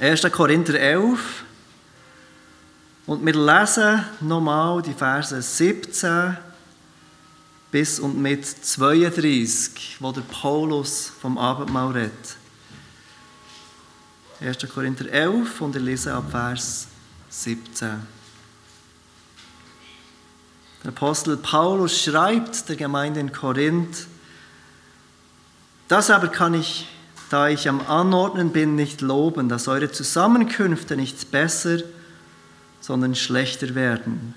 1. 0.00 0.32
Korinther 0.32 0.80
11. 0.80 1.44
Und 3.04 3.26
wir 3.26 3.34
lesen 3.34 4.02
nochmal 4.20 4.80
die 4.80 4.94
Verse 4.94 5.42
17 5.42 6.38
bis 7.70 8.00
und 8.00 8.16
mit 8.16 8.46
32, 8.46 9.98
wo 10.00 10.10
der 10.10 10.22
Paulus 10.22 11.12
vom 11.20 11.36
Abendmahl 11.36 11.92
redet. 11.92 12.36
1. 14.40 14.72
Korinther 14.72 15.06
11 15.12 15.60
und 15.60 15.76
ich 15.76 15.82
lese 15.82 16.14
ab 16.14 16.30
Vers 16.30 16.86
17. 17.28 17.90
Der 20.82 20.88
Apostel 20.88 21.36
Paulus 21.36 22.02
schreibt 22.02 22.66
der 22.70 22.76
Gemeinde 22.76 23.20
in 23.20 23.32
Korinth, 23.32 24.06
das 25.88 26.08
aber 26.08 26.28
kann 26.28 26.54
ich 26.54 26.88
da 27.30 27.48
ich 27.48 27.68
am 27.68 27.80
Anordnen 27.86 28.50
bin, 28.50 28.74
nicht 28.74 29.00
loben, 29.00 29.48
dass 29.48 29.68
eure 29.68 29.90
Zusammenkünfte 29.90 30.96
nicht 30.96 31.30
besser, 31.30 31.78
sondern 32.80 33.14
schlechter 33.14 33.74
werden. 33.76 34.34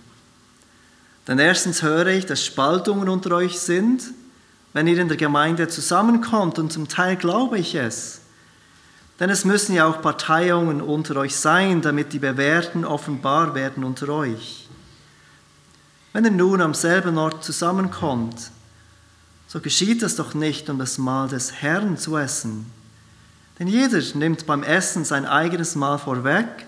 Denn 1.27 1.39
erstens 1.39 1.81
höre 1.81 2.07
ich, 2.07 2.27
dass 2.27 2.45
Spaltungen 2.45 3.09
unter 3.09 3.31
euch 3.35 3.59
sind, 3.59 4.03
wenn 4.73 4.87
ihr 4.87 4.99
in 4.99 5.07
der 5.07 5.17
Gemeinde 5.17 5.67
zusammenkommt, 5.67 6.59
und 6.59 6.71
zum 6.71 6.87
Teil 6.87 7.15
glaube 7.15 7.57
ich 7.57 7.73
es. 7.73 8.21
Denn 9.19 9.31
es 9.31 9.43
müssen 9.43 9.73
ja 9.73 9.87
auch 9.87 10.01
Parteiungen 10.01 10.81
unter 10.81 11.15
euch 11.15 11.35
sein, 11.35 11.81
damit 11.81 12.13
die 12.13 12.19
Bewährten 12.19 12.85
offenbar 12.85 13.55
werden 13.55 13.83
unter 13.83 14.09
euch. 14.09 14.67
Wenn 16.11 16.25
ihr 16.25 16.31
nun 16.31 16.61
am 16.61 16.75
selben 16.75 17.17
Ort 17.17 17.43
zusammenkommt, 17.43 18.51
so 19.47 19.59
geschieht 19.59 20.03
das 20.03 20.15
doch 20.15 20.35
nicht, 20.35 20.69
um 20.69 20.77
das 20.77 20.99
Mahl 20.99 21.27
des 21.27 21.53
Herrn 21.53 21.97
zu 21.97 22.17
essen. 22.17 22.71
Denn 23.59 23.67
jeder 23.67 24.01
nimmt 24.15 24.45
beim 24.45 24.63
Essen 24.63 25.05
sein 25.05 25.25
eigenes 25.25 25.75
Mahl 25.75 25.99
vorweg, 25.99 26.65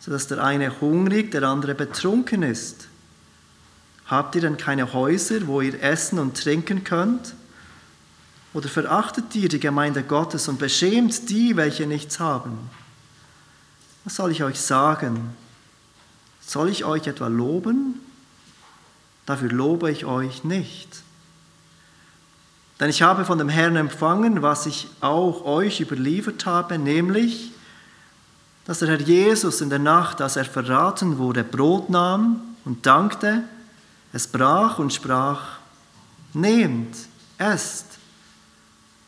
sodass 0.00 0.26
der 0.26 0.42
eine 0.42 0.80
hungrig, 0.80 1.30
der 1.30 1.42
andere 1.44 1.74
betrunken 1.74 2.42
ist. 2.42 2.88
Habt 4.06 4.34
ihr 4.34 4.42
denn 4.42 4.56
keine 4.56 4.92
Häuser, 4.92 5.46
wo 5.46 5.60
ihr 5.60 5.82
essen 5.82 6.18
und 6.18 6.36
trinken 6.36 6.84
könnt? 6.84 7.34
Oder 8.52 8.68
verachtet 8.68 9.34
ihr 9.34 9.48
die 9.48 9.58
Gemeinde 9.60 10.02
Gottes 10.02 10.46
und 10.46 10.58
beschämt 10.58 11.28
die, 11.30 11.56
welche 11.56 11.86
nichts 11.86 12.20
haben? 12.20 12.70
Was 14.04 14.16
soll 14.16 14.30
ich 14.30 14.44
euch 14.44 14.60
sagen? 14.60 15.34
Soll 16.46 16.68
ich 16.68 16.84
euch 16.84 17.06
etwa 17.06 17.26
loben? 17.26 18.00
Dafür 19.26 19.50
lobe 19.50 19.90
ich 19.90 20.04
euch 20.04 20.44
nicht. 20.44 20.88
Denn 22.80 22.90
ich 22.90 23.02
habe 23.02 23.24
von 23.24 23.38
dem 23.38 23.48
Herrn 23.48 23.76
empfangen, 23.76 24.42
was 24.42 24.66
ich 24.66 24.88
auch 25.00 25.44
euch 25.44 25.80
überliefert 25.80 26.44
habe, 26.44 26.78
nämlich, 26.78 27.52
dass 28.64 28.80
der 28.80 28.88
Herr 28.88 29.00
Jesus 29.00 29.60
in 29.60 29.70
der 29.70 29.78
Nacht, 29.78 30.20
als 30.20 30.36
er 30.36 30.44
verraten 30.44 31.18
wurde, 31.18 31.44
Brot 31.44 31.90
nahm 31.90 32.40
und 32.64 32.84
dankte, 32.84 33.44
es 34.12 34.26
brach 34.26 34.78
und 34.78 34.92
sprach, 34.92 35.58
nehmt, 36.32 36.96
esst. 37.38 37.86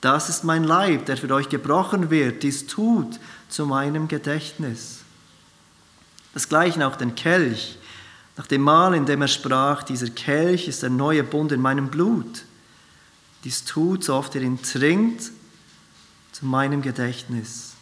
Das 0.00 0.28
ist 0.28 0.44
mein 0.44 0.62
Leib, 0.62 1.06
der 1.06 1.16
für 1.16 1.32
euch 1.34 1.48
gebrochen 1.48 2.10
wird, 2.10 2.42
dies 2.42 2.66
tut 2.66 3.18
zu 3.48 3.66
meinem 3.66 4.06
Gedächtnis. 4.06 5.00
Das 6.34 6.48
gleiche 6.48 6.86
auch 6.86 6.96
den 6.96 7.14
Kelch, 7.14 7.78
nach 8.36 8.46
dem 8.46 8.60
Mahl, 8.60 8.94
in 8.94 9.06
dem 9.06 9.22
er 9.22 9.28
sprach, 9.28 9.82
dieser 9.82 10.10
Kelch 10.10 10.68
ist 10.68 10.82
der 10.82 10.90
neue 10.90 11.24
Bund 11.24 11.50
in 11.50 11.60
meinem 11.60 11.88
Blut 11.88 12.42
dies 13.46 13.64
tut, 13.64 14.02
so 14.02 14.14
oft 14.14 14.34
ihr 14.34 14.42
ihn 14.42 14.60
trinkt, 14.60 15.30
zu 16.32 16.44
meinem 16.44 16.82
Gedächtnis. 16.82 17.74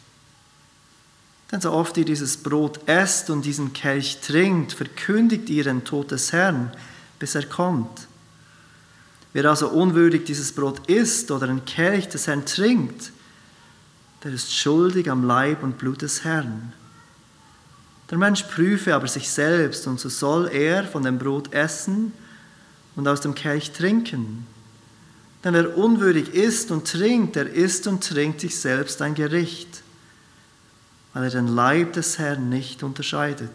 Denn 1.50 1.62
so 1.62 1.72
oft 1.72 1.96
ihr 1.96 2.04
dieses 2.04 2.36
Brot 2.36 2.86
esst 2.86 3.30
und 3.30 3.46
diesen 3.46 3.72
Kelch 3.72 4.20
trinkt, 4.20 4.74
verkündigt 4.74 5.48
ihr 5.48 5.64
den 5.64 5.82
Tod 5.82 6.10
des 6.10 6.32
Herrn, 6.32 6.70
bis 7.18 7.34
er 7.34 7.46
kommt. 7.46 8.08
Wer 9.32 9.46
also 9.46 9.70
unwürdig 9.70 10.24
dieses 10.24 10.52
Brot 10.52 10.86
isst 10.86 11.30
oder 11.30 11.46
den 11.46 11.64
Kelch 11.64 12.08
des 12.08 12.26
Herrn 12.26 12.44
trinkt, 12.44 13.10
der 14.22 14.34
ist 14.34 14.54
schuldig 14.54 15.10
am 15.10 15.24
Leib 15.24 15.62
und 15.62 15.78
Blut 15.78 16.02
des 16.02 16.24
Herrn. 16.24 16.74
Der 18.10 18.18
Mensch 18.18 18.42
prüfe 18.42 18.94
aber 18.94 19.08
sich 19.08 19.30
selbst, 19.30 19.86
und 19.86 19.98
so 19.98 20.10
soll 20.10 20.48
er 20.52 20.84
von 20.84 21.04
dem 21.04 21.18
Brot 21.18 21.54
essen 21.54 22.12
und 22.96 23.08
aus 23.08 23.22
dem 23.22 23.34
Kelch 23.34 23.72
trinken. 23.72 24.46
Denn 25.44 25.52
wer 25.52 25.76
unwürdig 25.76 26.32
isst 26.32 26.70
und 26.70 26.90
trinkt, 26.90 27.36
der 27.36 27.52
isst 27.52 27.86
und 27.86 28.02
trinkt 28.02 28.40
sich 28.40 28.58
selbst 28.58 29.02
ein 29.02 29.14
Gericht, 29.14 29.82
weil 31.12 31.24
er 31.24 31.30
den 31.30 31.48
Leib 31.48 31.92
des 31.92 32.18
Herrn 32.18 32.48
nicht 32.48 32.82
unterscheidet. 32.82 33.50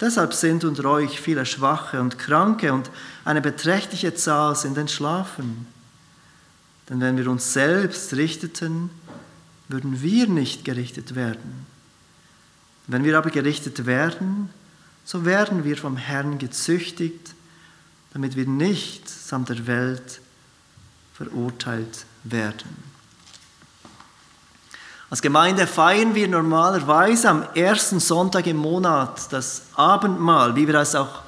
Deshalb 0.00 0.32
sind 0.32 0.64
unter 0.64 0.84
euch 0.86 1.20
viele 1.20 1.44
Schwache 1.44 2.00
und 2.00 2.18
Kranke 2.18 2.72
und 2.72 2.90
eine 3.24 3.42
beträchtliche 3.42 4.14
Zahl 4.14 4.56
sind 4.56 4.78
entschlafen. 4.78 5.66
Denn 6.88 7.00
wenn 7.00 7.18
wir 7.18 7.28
uns 7.28 7.52
selbst 7.52 8.14
richteten, 8.14 8.88
würden 9.68 10.00
wir 10.00 10.26
nicht 10.26 10.64
gerichtet 10.64 11.14
werden. 11.14 11.66
Wenn 12.86 13.04
wir 13.04 13.18
aber 13.18 13.30
gerichtet 13.30 13.84
werden, 13.84 14.48
so 15.04 15.24
werden 15.24 15.64
wir 15.64 15.76
vom 15.76 15.96
Herrn 15.96 16.38
gezüchtigt, 16.38 17.34
damit 18.12 18.36
wir 18.36 18.46
nicht 18.46 19.08
samt 19.08 19.48
der 19.48 19.66
Welt 19.66 20.20
verurteilt 21.14 22.06
werden. 22.24 22.90
Als 25.10 25.22
Gemeinde 25.22 25.66
feiern 25.66 26.14
wir 26.14 26.28
normalerweise 26.28 27.28
am 27.28 27.44
ersten 27.54 27.98
Sonntag 27.98 28.46
im 28.46 28.58
Monat 28.58 29.32
das 29.32 29.62
Abendmahl, 29.74 30.54
wie 30.54 30.68
wir 30.68 30.76
es 30.76 30.94
auch 30.94 31.22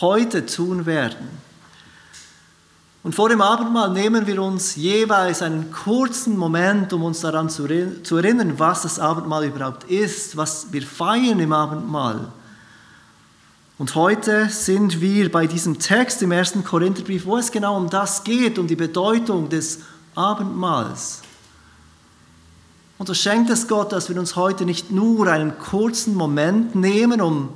heute 0.00 0.44
tun 0.44 0.86
werden. 0.86 1.28
Und 3.04 3.14
vor 3.14 3.28
dem 3.28 3.40
Abendmahl 3.40 3.90
nehmen 3.90 4.26
wir 4.26 4.42
uns 4.42 4.76
jeweils 4.76 5.42
einen 5.42 5.72
kurzen 5.72 6.36
Moment, 6.36 6.92
um 6.92 7.02
uns 7.02 7.20
daran 7.20 7.48
zu 7.48 7.66
erinnern, 7.66 8.58
was 8.58 8.82
das 8.82 8.98
Abendmahl 8.98 9.44
überhaupt 9.44 9.84
ist, 9.84 10.36
was 10.36 10.72
wir 10.72 10.82
feiern 10.82 11.40
im 11.40 11.52
Abendmahl. 11.52 12.32
Und 13.78 13.94
heute 13.94 14.48
sind 14.50 15.00
wir 15.00 15.32
bei 15.32 15.46
diesem 15.46 15.78
Text 15.78 16.22
im 16.22 16.30
ersten 16.30 16.62
Korintherbrief, 16.62 17.24
wo 17.24 17.38
es 17.38 17.50
genau 17.50 17.76
um 17.76 17.88
das 17.88 18.22
geht, 18.22 18.58
um 18.58 18.66
die 18.66 18.76
Bedeutung 18.76 19.48
des 19.48 19.80
Abendmahls. 20.14 21.22
Und 22.98 23.06
so 23.06 23.14
schenkt 23.14 23.50
es 23.50 23.66
Gott, 23.66 23.92
dass 23.92 24.08
wir 24.08 24.18
uns 24.18 24.36
heute 24.36 24.64
nicht 24.64 24.90
nur 24.90 25.26
einen 25.26 25.58
kurzen 25.58 26.14
Moment 26.14 26.74
nehmen, 26.74 27.20
um 27.20 27.48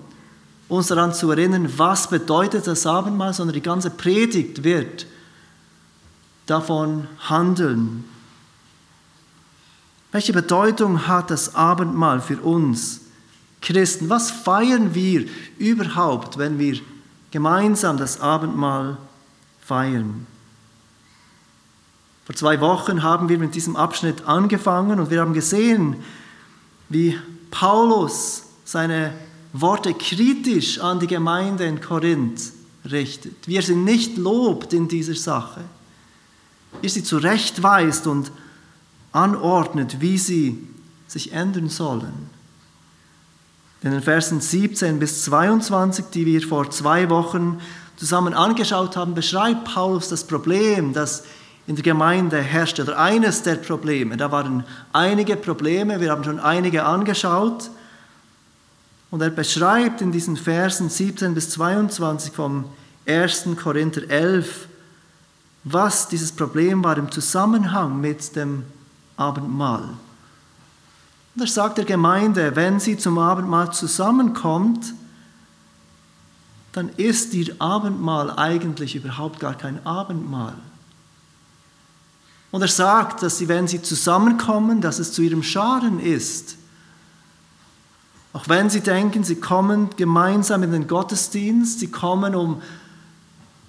uns 0.68 0.88
daran 0.88 1.14
zu 1.14 1.30
erinnern, 1.30 1.72
was 1.76 2.08
bedeutet 2.08 2.66
das 2.66 2.86
Abendmahl, 2.86 3.32
sondern 3.32 3.54
die 3.54 3.62
ganze 3.62 3.90
Predigt 3.90 4.64
wird 4.64 5.06
davon 6.46 7.06
handeln. 7.28 8.04
Welche 10.10 10.32
Bedeutung 10.32 11.06
hat 11.06 11.30
das 11.30 11.54
Abendmahl 11.54 12.20
für 12.20 12.40
uns? 12.40 13.02
Christen, 13.66 14.08
was 14.08 14.30
feiern 14.30 14.94
wir 14.94 15.26
überhaupt, 15.58 16.38
wenn 16.38 16.56
wir 16.56 16.78
gemeinsam 17.32 17.96
das 17.96 18.20
Abendmahl 18.20 18.96
feiern? 19.60 20.24
Vor 22.26 22.36
zwei 22.36 22.60
Wochen 22.60 23.02
haben 23.02 23.28
wir 23.28 23.38
mit 23.38 23.56
diesem 23.56 23.74
Abschnitt 23.74 24.24
angefangen 24.24 25.00
und 25.00 25.10
wir 25.10 25.20
haben 25.20 25.32
gesehen, 25.32 25.96
wie 26.88 27.18
Paulus 27.50 28.44
seine 28.64 29.12
Worte 29.52 29.94
kritisch 29.94 30.78
an 30.78 31.00
die 31.00 31.08
Gemeinde 31.08 31.64
in 31.64 31.80
Korinth 31.80 32.52
richtet, 32.88 33.48
wie 33.48 33.56
er 33.56 33.62
sie 33.62 33.74
nicht 33.74 34.16
lobt 34.16 34.74
in 34.74 34.86
dieser 34.86 35.16
Sache, 35.16 35.62
wie 36.80 36.86
er 36.86 36.90
sie 36.90 37.02
zurechtweist 37.02 38.06
und 38.06 38.30
anordnet, 39.10 40.00
wie 40.00 40.18
sie 40.18 40.68
sich 41.08 41.32
ändern 41.32 41.68
sollen. 41.68 42.35
In 43.82 43.90
den 43.90 44.02
Versen 44.02 44.40
17 44.40 44.98
bis 44.98 45.24
22, 45.24 46.06
die 46.12 46.26
wir 46.26 46.40
vor 46.42 46.70
zwei 46.70 47.10
Wochen 47.10 47.60
zusammen 47.96 48.34
angeschaut 48.34 48.96
haben, 48.96 49.14
beschreibt 49.14 49.64
Paulus 49.64 50.08
das 50.08 50.24
Problem, 50.24 50.92
das 50.92 51.24
in 51.66 51.76
der 51.76 51.82
Gemeinde 51.82 52.40
herrscht, 52.40 52.80
oder 52.80 52.98
eines 52.98 53.42
der 53.42 53.56
Probleme. 53.56 54.16
Da 54.16 54.30
waren 54.30 54.64
einige 54.92 55.36
Probleme, 55.36 56.00
wir 56.00 56.10
haben 56.10 56.24
schon 56.24 56.40
einige 56.40 56.84
angeschaut. 56.84 57.70
Und 59.10 59.20
er 59.20 59.30
beschreibt 59.30 60.00
in 60.00 60.12
diesen 60.12 60.36
Versen 60.36 60.88
17 60.88 61.34
bis 61.34 61.50
22 61.50 62.32
vom 62.32 62.64
1. 63.06 63.46
Korinther 63.62 64.08
11, 64.08 64.68
was 65.64 66.08
dieses 66.08 66.32
Problem 66.32 66.82
war 66.82 66.96
im 66.98 67.10
Zusammenhang 67.10 68.00
mit 68.00 68.34
dem 68.36 68.64
Abendmahl. 69.16 69.90
Und 71.36 71.42
er 71.42 71.46
sagt 71.46 71.78
der 71.78 71.84
Gemeinde, 71.84 72.56
wenn 72.56 72.80
sie 72.80 72.96
zum 72.96 73.18
Abendmahl 73.18 73.70
zusammenkommt, 73.72 74.94
dann 76.72 76.88
ist 76.96 77.34
ihr 77.34 77.54
Abendmahl 77.58 78.30
eigentlich 78.38 78.96
überhaupt 78.96 79.38
gar 79.38 79.54
kein 79.54 79.84
Abendmahl. 79.86 80.56
Und 82.50 82.62
er 82.62 82.68
sagt, 82.68 83.22
dass 83.22 83.36
sie, 83.38 83.48
wenn 83.48 83.68
sie 83.68 83.82
zusammenkommen, 83.82 84.80
dass 84.80 84.98
es 84.98 85.12
zu 85.12 85.20
ihrem 85.22 85.42
Schaden 85.42 86.00
ist, 86.00 86.56
Auch 88.36 88.50
wenn 88.50 88.68
sie 88.68 88.82
denken, 88.82 89.24
sie 89.24 89.36
kommen 89.36 89.88
gemeinsam 89.96 90.62
in 90.62 90.70
den 90.70 90.86
Gottesdienst, 90.86 91.80
sie 91.80 91.90
kommen, 91.90 92.34
um 92.34 92.60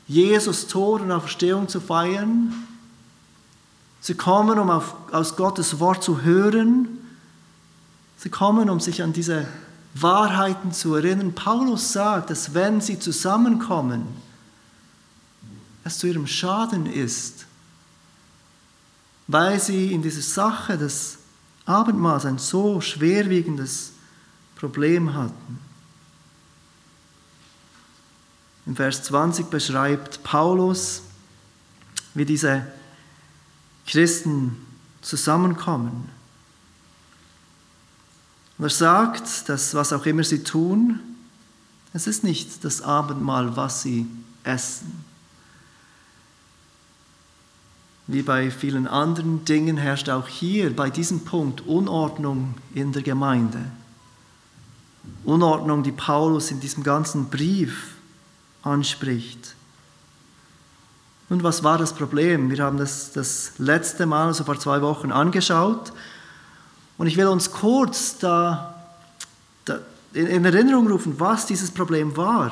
Jesus 0.10 0.68
Tod 0.68 1.02
und 1.02 1.10
Auferstehung 1.10 1.70
zu 1.70 1.80
feiern, 1.80 2.54
sie 4.02 4.16
kommen, 4.16 4.60
um 4.60 4.70
auf, 4.70 4.96
aus 5.14 5.38
Gottes 5.38 5.80
Wort 5.80 6.04
zu 6.04 6.22
hören, 6.22 6.97
sie 8.18 8.30
kommen, 8.30 8.70
um 8.70 8.80
sich 8.80 9.02
an 9.04 9.14
diese 9.14 9.48
Wahrheiten 9.94 10.72
zu 10.72 10.96
erinnern. 10.96 11.34
Paulus 11.34 11.94
sagt, 11.94 12.30
dass 12.30 12.54
wenn 12.54 12.82
sie 12.82 13.00
zusammenkommen, 13.00 14.06
es 15.84 16.00
zu 16.00 16.08
ihrem 16.08 16.28
Schaden 16.28 16.86
ist, 16.86 17.46
weil 19.28 19.60
sie 19.60 19.94
in 19.94 20.02
dieser 20.02 20.22
Sache 20.22 20.78
des 20.78 21.18
Abendmahls 21.66 22.26
ein 22.26 22.38
so 22.38 22.82
schwerwiegendes 22.82 23.92
Problem 24.56 25.14
hatten. 25.14 25.60
In 28.66 28.76
Vers 28.76 29.04
20 29.04 29.48
beschreibt 29.48 30.24
Paulus, 30.24 31.02
wie 32.14 32.26
diese 32.26 32.68
Christen 33.86 34.58
zusammenkommen. 35.02 36.17
Und 38.58 38.66
er 38.66 38.70
sagt, 38.70 39.50
dass 39.50 39.74
was 39.74 39.94
auch 39.94 40.06
immer 40.06 40.24
sie 40.24 40.44
tun, 40.44 41.00
es 41.94 42.08
ist 42.08 42.24
nicht 42.24 42.64
das 42.64 42.82
Abendmahl, 42.82 43.56
was 43.56 43.82
sie 43.82 44.08
essen. 44.44 45.04
Wie 48.08 48.22
bei 48.22 48.52
vielen 48.52 48.88
anderen 48.88 49.44
Dingen 49.46 49.78
herrscht 49.78 50.10
auch 50.10 50.28
hier 50.28 50.74
bei 50.76 50.90
diesem 50.90 51.26
Punkt 51.26 51.62
Unordnung 51.68 52.56
in 52.74 52.94
der 52.94 53.02
Gemeinde. 53.02 53.60
Unordnung, 55.26 55.84
die 55.84 55.92
Paulus 55.92 56.52
in 56.52 56.60
diesem 56.60 56.84
ganzen 56.84 57.30
Brief 57.30 57.96
anspricht. 58.64 59.56
Nun, 61.30 61.44
was 61.44 61.64
war 61.64 61.78
das 61.78 61.94
Problem? 61.94 62.50
Wir 62.50 62.64
haben 62.64 62.78
das 62.78 63.12
das 63.12 63.54
letzte 63.58 64.06
Mal, 64.06 64.28
also 64.28 64.46
vor 64.46 64.58
zwei 64.58 64.82
Wochen, 64.82 65.12
angeschaut. 65.12 65.92
Und 66.98 67.08
ich 67.08 67.18
will 67.18 67.28
uns 67.28 67.52
kurz 67.52 68.18
da, 68.18 68.76
da 69.66 69.80
in 70.14 70.46
Erinnerung 70.46 70.88
rufen, 70.88 71.20
was 71.20 71.46
dieses 71.46 71.72
Problem 71.72 72.18
war, 72.18 72.52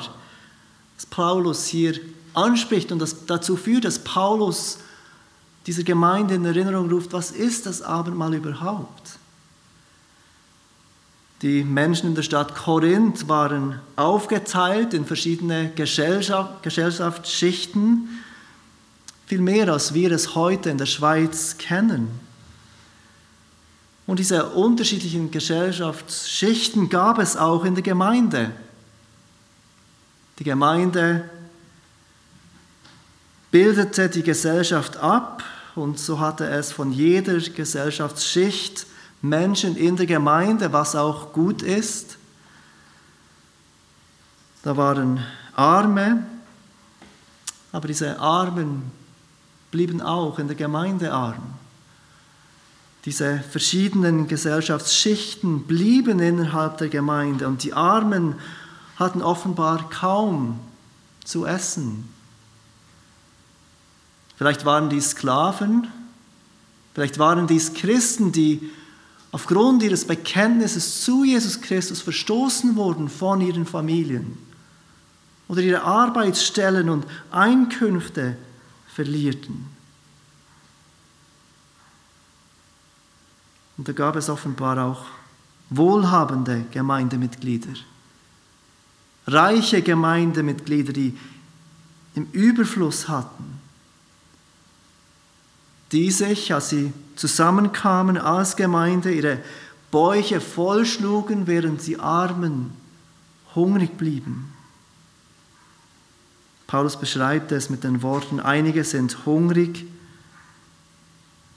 das 0.96 1.06
Paulus 1.06 1.66
hier 1.66 1.98
anspricht 2.34 2.92
und 2.92 3.00
das 3.00 3.26
dazu 3.26 3.56
führt, 3.56 3.84
dass 3.84 3.98
Paulus 3.98 4.78
dieser 5.66 5.82
Gemeinde 5.82 6.34
in 6.34 6.44
Erinnerung 6.44 6.88
ruft, 6.90 7.12
was 7.12 7.32
ist 7.32 7.66
das 7.66 7.82
Abendmahl 7.82 8.34
überhaupt? 8.34 9.18
Die 11.42 11.64
Menschen 11.64 12.08
in 12.08 12.14
der 12.14 12.22
Stadt 12.22 12.54
Korinth 12.54 13.28
waren 13.28 13.80
aufgeteilt 13.96 14.94
in 14.94 15.04
verschiedene 15.04 15.70
Gesellschaft, 15.74 16.62
Gesellschaftsschichten, 16.62 18.08
viel 19.26 19.40
mehr 19.40 19.70
als 19.72 19.92
wir 19.92 20.12
es 20.12 20.34
heute 20.34 20.70
in 20.70 20.78
der 20.78 20.86
Schweiz 20.86 21.58
kennen. 21.58 22.25
Und 24.06 24.18
diese 24.20 24.46
unterschiedlichen 24.50 25.30
Gesellschaftsschichten 25.30 26.88
gab 26.88 27.18
es 27.18 27.36
auch 27.36 27.64
in 27.64 27.74
der 27.74 27.82
Gemeinde. 27.82 28.52
Die 30.38 30.44
Gemeinde 30.44 31.28
bildete 33.50 34.08
die 34.08 34.22
Gesellschaft 34.22 34.96
ab 34.98 35.42
und 35.74 35.98
so 35.98 36.20
hatte 36.20 36.48
es 36.48 36.72
von 36.72 36.92
jeder 36.92 37.38
Gesellschaftsschicht 37.38 38.86
Menschen 39.22 39.76
in 39.76 39.96
der 39.96 40.06
Gemeinde, 40.06 40.72
was 40.72 40.94
auch 40.94 41.32
gut 41.32 41.62
ist. 41.62 42.16
Da 44.62 44.76
waren 44.76 45.24
Arme, 45.54 46.26
aber 47.72 47.88
diese 47.88 48.18
Armen 48.18 48.90
blieben 49.70 50.00
auch 50.00 50.38
in 50.38 50.46
der 50.46 50.56
Gemeinde 50.56 51.12
arm. 51.12 51.54
Diese 53.06 53.38
verschiedenen 53.38 54.26
Gesellschaftsschichten 54.26 55.62
blieben 55.62 56.18
innerhalb 56.18 56.78
der 56.78 56.88
Gemeinde 56.88 57.46
und 57.46 57.62
die 57.62 57.72
Armen 57.72 58.34
hatten 58.96 59.22
offenbar 59.22 59.88
kaum 59.90 60.58
zu 61.24 61.46
essen. 61.46 62.08
Vielleicht 64.36 64.64
waren 64.64 64.90
dies 64.90 65.10
Sklaven, 65.10 65.86
vielleicht 66.94 67.20
waren 67.20 67.46
dies 67.46 67.74
Christen, 67.74 68.32
die 68.32 68.70
aufgrund 69.30 69.84
ihres 69.84 70.04
Bekenntnisses 70.04 71.02
zu 71.02 71.22
Jesus 71.22 71.60
Christus 71.60 72.00
verstoßen 72.00 72.74
wurden 72.74 73.08
von 73.08 73.40
ihren 73.40 73.66
Familien 73.66 74.36
oder 75.46 75.60
ihre 75.60 75.82
Arbeitsstellen 75.82 76.90
und 76.90 77.06
Einkünfte 77.30 78.36
verlierten. 78.92 79.75
Und 83.76 83.88
da 83.88 83.92
gab 83.92 84.16
es 84.16 84.28
offenbar 84.28 84.82
auch 84.84 85.04
wohlhabende 85.70 86.64
Gemeindemitglieder, 86.70 87.74
reiche 89.26 89.82
Gemeindemitglieder, 89.82 90.92
die 90.92 91.18
im 92.14 92.28
Überfluss 92.32 93.08
hatten, 93.08 93.60
die 95.92 96.10
sich, 96.10 96.52
als 96.54 96.70
sie 96.70 96.92
zusammenkamen 97.16 98.18
als 98.18 98.56
Gemeinde, 98.56 99.12
ihre 99.12 99.38
Bäuche 99.90 100.40
vollschlugen, 100.40 101.46
während 101.46 101.86
die 101.86 101.98
Armen 101.98 102.72
hungrig 103.54 103.96
blieben. 103.96 104.52
Paulus 106.66 106.98
beschreibt 106.98 107.52
es 107.52 107.70
mit 107.70 107.84
den 107.84 108.02
Worten, 108.02 108.40
einige 108.40 108.84
sind 108.84 109.24
hungrig, 109.26 109.86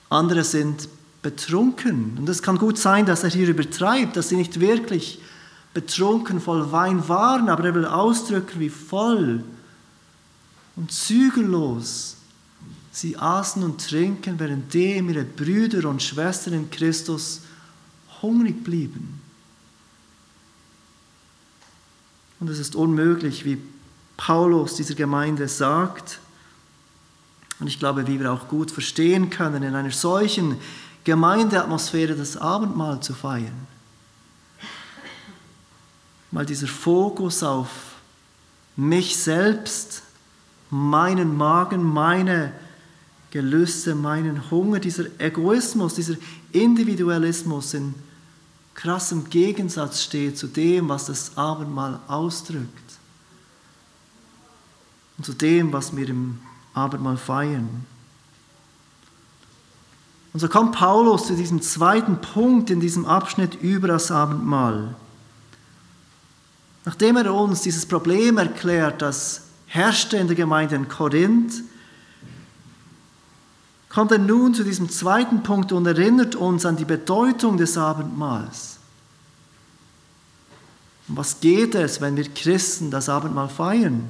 andere 0.08 0.44
sind 0.44 0.88
betrunken. 1.22 2.16
Und 2.18 2.28
es 2.28 2.42
kann 2.42 2.58
gut 2.58 2.78
sein, 2.78 3.06
dass 3.06 3.24
er 3.24 3.30
hier 3.30 3.48
übertreibt, 3.48 4.16
dass 4.16 4.28
sie 4.28 4.36
nicht 4.36 4.60
wirklich 4.60 5.20
betrunken 5.74 6.40
voll 6.40 6.72
Wein 6.72 7.08
waren, 7.08 7.48
aber 7.48 7.64
er 7.64 7.74
will 7.74 7.86
ausdrücken, 7.86 8.58
wie 8.58 8.70
voll 8.70 9.44
und 10.76 10.90
zügellos 10.90 12.16
sie 12.92 13.16
aßen 13.16 13.62
und 13.62 13.86
trinken, 13.86 14.38
währenddem 14.38 15.10
ihre 15.10 15.24
Brüder 15.24 15.88
und 15.88 16.02
Schwestern 16.02 16.54
in 16.54 16.70
Christus 16.70 17.42
hungrig 18.22 18.64
blieben. 18.64 19.20
Und 22.40 22.48
es 22.48 22.58
ist 22.58 22.74
unmöglich, 22.74 23.44
wie 23.44 23.58
Paulus 24.16 24.74
dieser 24.74 24.94
Gemeinde 24.94 25.46
sagt, 25.46 26.18
und 27.60 27.66
ich 27.66 27.78
glaube, 27.78 28.06
wie 28.06 28.18
wir 28.18 28.32
auch 28.32 28.48
gut 28.48 28.70
verstehen 28.70 29.28
können, 29.28 29.62
in 29.62 29.74
einer 29.74 29.90
solchen 29.90 30.56
Gemeindeatmosphäre 31.04 32.14
das 32.14 32.36
Abendmahl 32.36 33.00
zu 33.00 33.14
feiern. 33.14 33.66
Mal 36.30 36.46
dieser 36.46 36.68
Fokus 36.68 37.42
auf 37.42 37.68
mich 38.76 39.16
selbst, 39.16 40.02
meinen 40.70 41.36
Magen, 41.36 41.82
meine 41.82 42.52
Gelüste, 43.30 43.94
meinen 43.94 44.50
Hunger, 44.50 44.78
dieser 44.78 45.04
Egoismus, 45.18 45.94
dieser 45.94 46.14
Individualismus 46.52 47.74
in 47.74 47.94
krassem 48.74 49.28
Gegensatz 49.28 50.02
steht 50.02 50.38
zu 50.38 50.46
dem, 50.46 50.88
was 50.88 51.06
das 51.06 51.36
Abendmahl 51.36 52.00
ausdrückt 52.08 52.68
und 55.18 55.24
zu 55.24 55.32
dem, 55.32 55.72
was 55.72 55.94
wir 55.94 56.08
im 56.08 56.38
Abendmahl 56.72 57.16
feiern. 57.16 57.86
Und 60.32 60.40
so 60.40 60.48
kommt 60.48 60.76
Paulus 60.76 61.26
zu 61.26 61.34
diesem 61.34 61.60
zweiten 61.60 62.20
Punkt 62.20 62.70
in 62.70 62.80
diesem 62.80 63.04
Abschnitt 63.04 63.56
über 63.56 63.88
das 63.88 64.10
Abendmahl. 64.10 64.94
Nachdem 66.84 67.16
er 67.16 67.34
uns 67.34 67.62
dieses 67.62 67.86
Problem 67.86 68.38
erklärt, 68.38 69.02
das 69.02 69.42
herrschte 69.66 70.16
in 70.16 70.28
der 70.28 70.36
Gemeinde 70.36 70.76
in 70.76 70.88
Korinth, 70.88 71.62
kommt 73.88 74.12
er 74.12 74.18
nun 74.18 74.54
zu 74.54 74.62
diesem 74.62 74.88
zweiten 74.88 75.42
Punkt 75.42 75.72
und 75.72 75.86
erinnert 75.86 76.36
uns 76.36 76.64
an 76.64 76.76
die 76.76 76.84
Bedeutung 76.84 77.56
des 77.56 77.76
Abendmahls. 77.76 78.78
Um 81.08 81.16
was 81.16 81.40
geht 81.40 81.74
es, 81.74 82.00
wenn 82.00 82.16
wir 82.16 82.28
Christen 82.28 82.92
das 82.92 83.08
Abendmahl 83.08 83.48
feiern? 83.48 84.08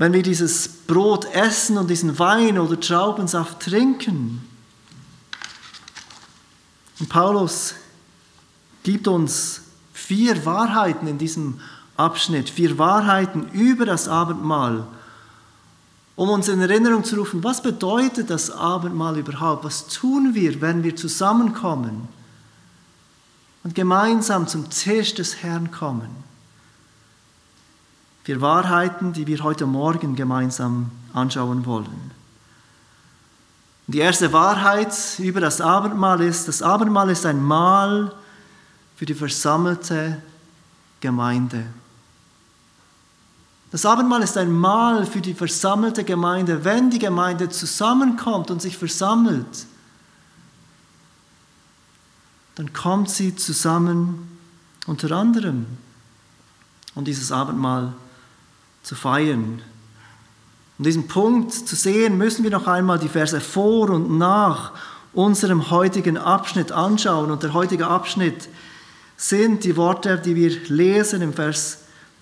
Wenn 0.00 0.14
wir 0.14 0.22
dieses 0.22 0.66
Brot 0.66 1.26
essen 1.34 1.76
und 1.76 1.90
diesen 1.90 2.18
Wein 2.18 2.58
oder 2.58 2.80
Traubensaft 2.80 3.60
trinken. 3.60 4.40
Und 6.98 7.10
Paulus 7.10 7.74
gibt 8.82 9.06
uns 9.06 9.60
vier 9.92 10.46
Wahrheiten 10.46 11.06
in 11.06 11.18
diesem 11.18 11.60
Abschnitt, 11.98 12.48
vier 12.48 12.78
Wahrheiten 12.78 13.50
über 13.52 13.84
das 13.84 14.08
Abendmahl, 14.08 14.86
um 16.16 16.30
uns 16.30 16.48
in 16.48 16.62
Erinnerung 16.62 17.04
zu 17.04 17.16
rufen, 17.16 17.44
was 17.44 17.62
bedeutet 17.62 18.30
das 18.30 18.50
Abendmahl 18.50 19.18
überhaupt? 19.18 19.64
Was 19.64 19.86
tun 19.86 20.34
wir, 20.34 20.62
wenn 20.62 20.82
wir 20.82 20.96
zusammenkommen? 20.96 22.08
und 23.62 23.74
gemeinsam 23.74 24.46
zum 24.48 24.70
Tisch 24.70 25.14
des 25.14 25.42
Herrn 25.42 25.70
kommen. 25.70 26.29
Vier 28.24 28.40
Wahrheiten, 28.40 29.12
die 29.12 29.26
wir 29.26 29.42
heute 29.42 29.66
Morgen 29.66 30.14
gemeinsam 30.14 30.90
anschauen 31.12 31.64
wollen. 31.64 32.10
Die 33.86 33.98
erste 33.98 34.32
Wahrheit 34.32 34.94
über 35.18 35.40
das 35.40 35.60
Abendmahl 35.60 36.20
ist, 36.20 36.46
das 36.46 36.62
Abendmahl 36.62 37.10
ist 37.10 37.26
ein 37.26 37.42
Mahl 37.42 38.14
für 38.96 39.06
die 39.06 39.14
versammelte 39.14 40.22
Gemeinde. 41.00 41.64
Das 43.70 43.86
Abendmahl 43.86 44.22
ist 44.22 44.36
ein 44.36 44.52
Mahl 44.52 45.06
für 45.06 45.20
die 45.20 45.34
versammelte 45.34 46.04
Gemeinde, 46.04 46.64
wenn 46.64 46.90
die 46.90 46.98
Gemeinde 46.98 47.48
zusammenkommt 47.48 48.50
und 48.50 48.60
sich 48.60 48.76
versammelt. 48.76 49.66
Dann 52.56 52.72
kommt 52.72 53.10
sie 53.10 53.34
zusammen 53.34 54.38
unter 54.86 55.10
anderem, 55.12 55.66
um 56.94 57.04
dieses 57.04 57.32
Abendmahl 57.32 57.92
zu 58.82 58.94
feiern. 58.94 59.62
Um 60.78 60.84
diesen 60.84 61.08
Punkt 61.08 61.52
zu 61.52 61.76
sehen, 61.76 62.16
müssen 62.16 62.42
wir 62.42 62.50
noch 62.50 62.66
einmal 62.66 62.98
die 62.98 63.08
Verse 63.08 63.40
vor 63.40 63.90
und 63.90 64.16
nach 64.16 64.72
unserem 65.12 65.70
heutigen 65.70 66.16
Abschnitt 66.16 66.72
anschauen. 66.72 67.30
Und 67.30 67.42
der 67.42 67.52
heutige 67.52 67.86
Abschnitt 67.86 68.48
sind 69.16 69.64
die 69.64 69.76
Worte, 69.76 70.18
die 70.18 70.34
wir 70.34 70.50
lesen 70.68 71.20
im 71.20 71.34
Vers 71.34 71.78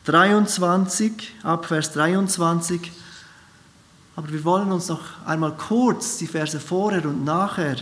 23, 0.06 1.34
ab 1.44 1.66
Vers 1.66 1.92
23. 1.92 2.90
Aber 4.16 4.32
wir 4.32 4.44
wollen 4.44 4.72
uns 4.72 4.88
noch 4.88 5.02
einmal 5.24 5.56
kurz 5.56 6.16
die 6.16 6.26
Verse 6.26 6.58
vorher 6.58 7.06
und 7.06 7.24
nachher 7.24 7.76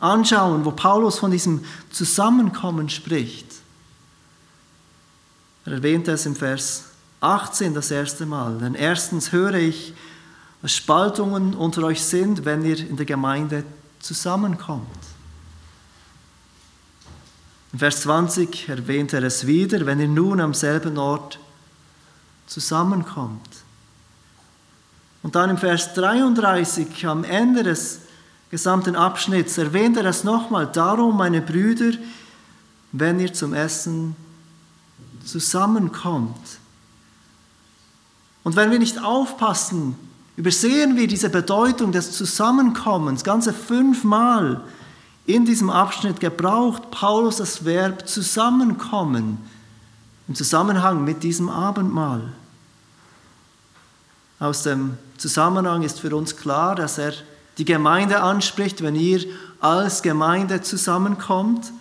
anschauen, 0.00 0.64
wo 0.66 0.72
Paulus 0.72 1.18
von 1.18 1.30
diesem 1.30 1.64
Zusammenkommen 1.90 2.90
spricht. 2.90 3.46
Er 5.64 5.72
erwähnt 5.74 6.08
es 6.08 6.26
im 6.26 6.36
Vers 6.36 6.91
18 7.22 7.74
das 7.74 7.90
erste 7.90 8.26
Mal. 8.26 8.58
Denn 8.58 8.74
erstens 8.74 9.32
höre 9.32 9.54
ich, 9.54 9.94
dass 10.60 10.72
Spaltungen 10.72 11.54
unter 11.54 11.84
euch 11.84 12.02
sind, 12.02 12.44
wenn 12.44 12.64
ihr 12.64 12.78
in 12.78 12.96
der 12.96 13.06
Gemeinde 13.06 13.64
zusammenkommt. 14.00 14.86
In 17.72 17.78
Vers 17.78 18.02
20 18.02 18.68
erwähnt 18.68 19.12
er 19.12 19.22
es 19.22 19.46
wieder, 19.46 19.86
wenn 19.86 19.98
ihr 19.98 20.08
nun 20.08 20.40
am 20.40 20.52
selben 20.52 20.98
Ort 20.98 21.38
zusammenkommt. 22.46 23.48
Und 25.22 25.34
dann 25.36 25.50
im 25.50 25.58
Vers 25.58 25.94
33 25.94 27.06
am 27.06 27.24
Ende 27.24 27.62
des 27.62 28.00
gesamten 28.50 28.96
Abschnitts 28.96 29.56
erwähnt 29.56 29.96
er 29.96 30.04
es 30.04 30.24
nochmal. 30.24 30.66
Darum, 30.66 31.16
meine 31.16 31.40
Brüder, 31.40 31.96
wenn 32.90 33.18
ihr 33.20 33.32
zum 33.32 33.54
Essen 33.54 34.16
zusammenkommt. 35.24 36.41
Und 38.44 38.56
wenn 38.56 38.70
wir 38.70 38.78
nicht 38.78 39.02
aufpassen, 39.02 39.96
übersehen 40.36 40.96
wir 40.96 41.06
diese 41.06 41.30
Bedeutung 41.30 41.92
des 41.92 42.12
Zusammenkommens. 42.12 43.24
Ganze 43.24 43.52
fünfmal 43.52 44.62
in 45.26 45.44
diesem 45.44 45.70
Abschnitt 45.70 46.18
gebraucht 46.20 46.90
Paulus 46.90 47.36
das 47.36 47.64
Verb 47.64 48.08
zusammenkommen 48.08 49.38
im 50.28 50.34
Zusammenhang 50.34 51.04
mit 51.04 51.22
diesem 51.22 51.48
Abendmahl. 51.48 52.32
Aus 54.40 54.62
dem 54.62 54.96
Zusammenhang 55.18 55.82
ist 55.82 56.00
für 56.00 56.14
uns 56.16 56.36
klar, 56.36 56.74
dass 56.74 56.98
er 56.98 57.12
die 57.58 57.64
Gemeinde 57.64 58.22
anspricht, 58.22 58.82
wenn 58.82 58.96
ihr 58.96 59.24
als 59.60 60.02
Gemeinde 60.02 60.62
zusammenkommt. 60.62 61.72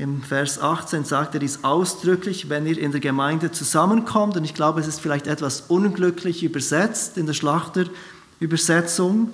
Im 0.00 0.22
Vers 0.22 0.58
18 0.58 1.04
sagt 1.04 1.34
er 1.34 1.40
dies 1.40 1.62
ausdrücklich, 1.62 2.48
wenn 2.48 2.66
ihr 2.66 2.78
in 2.78 2.90
der 2.90 3.02
Gemeinde 3.02 3.52
zusammenkommt. 3.52 4.34
Und 4.34 4.44
ich 4.44 4.54
glaube, 4.54 4.80
es 4.80 4.86
ist 4.86 4.98
vielleicht 4.98 5.26
etwas 5.26 5.64
unglücklich 5.68 6.42
übersetzt 6.42 7.18
in 7.18 7.26
der 7.26 7.34
Schlachterübersetzung. 7.34 9.30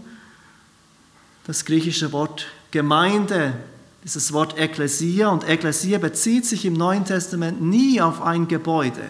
Das 1.46 1.66
griechische 1.66 2.10
Wort 2.10 2.48
Gemeinde, 2.72 3.52
dieses 4.02 4.32
Wort 4.32 4.58
Ekklesia. 4.58 5.28
Und 5.28 5.48
Ekklesia 5.48 5.98
bezieht 5.98 6.44
sich 6.44 6.64
im 6.64 6.72
Neuen 6.72 7.04
Testament 7.04 7.62
nie 7.62 8.00
auf 8.00 8.20
ein 8.20 8.48
Gebäude. 8.48 9.04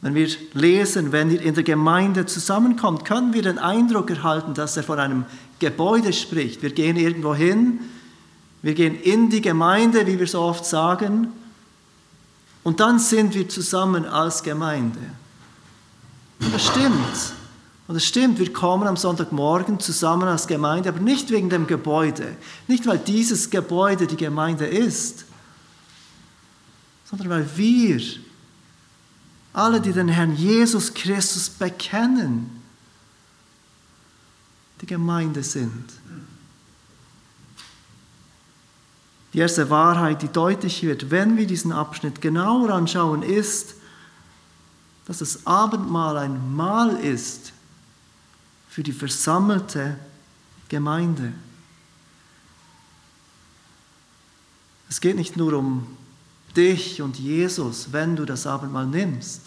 Wenn 0.00 0.14
wir 0.14 0.28
lesen, 0.54 1.12
wenn 1.12 1.30
ihr 1.30 1.42
in 1.42 1.52
der 1.52 1.62
Gemeinde 1.62 2.24
zusammenkommt, 2.24 3.04
können 3.04 3.34
wir 3.34 3.42
den 3.42 3.58
Eindruck 3.58 4.08
erhalten, 4.08 4.54
dass 4.54 4.78
er 4.78 4.82
von 4.82 4.98
einem 4.98 5.26
Gebäude 5.58 6.14
spricht. 6.14 6.62
Wir 6.62 6.70
gehen 6.70 6.96
irgendwo 6.96 7.34
hin, 7.34 7.80
wir 8.64 8.72
gehen 8.72 8.98
in 8.98 9.28
die 9.28 9.42
Gemeinde, 9.42 10.06
wie 10.06 10.18
wir 10.18 10.26
so 10.26 10.40
oft 10.40 10.64
sagen, 10.64 11.28
und 12.62 12.80
dann 12.80 12.98
sind 12.98 13.34
wir 13.34 13.46
zusammen 13.46 14.06
als 14.06 14.42
Gemeinde. 14.42 15.00
Und 16.40 16.54
das 16.54 16.64
stimmt. 16.64 17.34
Und 17.86 17.96
es 17.96 18.06
stimmt, 18.06 18.38
wir 18.38 18.50
kommen 18.54 18.88
am 18.88 18.96
Sonntagmorgen 18.96 19.80
zusammen 19.80 20.28
als 20.28 20.46
Gemeinde, 20.46 20.88
aber 20.88 21.00
nicht 21.00 21.28
wegen 21.28 21.50
dem 21.50 21.66
Gebäude, 21.66 22.38
nicht 22.66 22.86
weil 22.86 22.96
dieses 22.96 23.50
Gebäude 23.50 24.06
die 24.06 24.16
Gemeinde 24.16 24.66
ist, 24.66 25.26
sondern 27.04 27.28
weil 27.28 27.56
wir 27.56 28.00
alle, 29.52 29.82
die 29.82 29.92
den 29.92 30.08
Herrn 30.08 30.34
Jesus 30.34 30.94
Christus 30.94 31.50
bekennen, 31.50 32.62
die 34.80 34.86
Gemeinde 34.86 35.42
sind. 35.42 35.84
Die 39.34 39.40
erste 39.40 39.68
Wahrheit, 39.68 40.22
die 40.22 40.28
deutlich 40.28 40.84
wird, 40.84 41.10
wenn 41.10 41.36
wir 41.36 41.48
diesen 41.48 41.72
Abschnitt 41.72 42.20
genauer 42.20 42.70
anschauen, 42.70 43.24
ist, 43.24 43.74
dass 45.06 45.18
das 45.18 45.44
Abendmahl 45.44 46.16
ein 46.16 46.54
Mahl 46.54 46.96
ist 46.96 47.52
für 48.68 48.84
die 48.84 48.92
versammelte 48.92 49.98
Gemeinde. 50.68 51.32
Es 54.88 55.00
geht 55.00 55.16
nicht 55.16 55.36
nur 55.36 55.54
um 55.54 55.84
dich 56.56 57.02
und 57.02 57.18
Jesus, 57.18 57.88
wenn 57.90 58.14
du 58.14 58.24
das 58.24 58.46
Abendmahl 58.46 58.86
nimmst. 58.86 59.40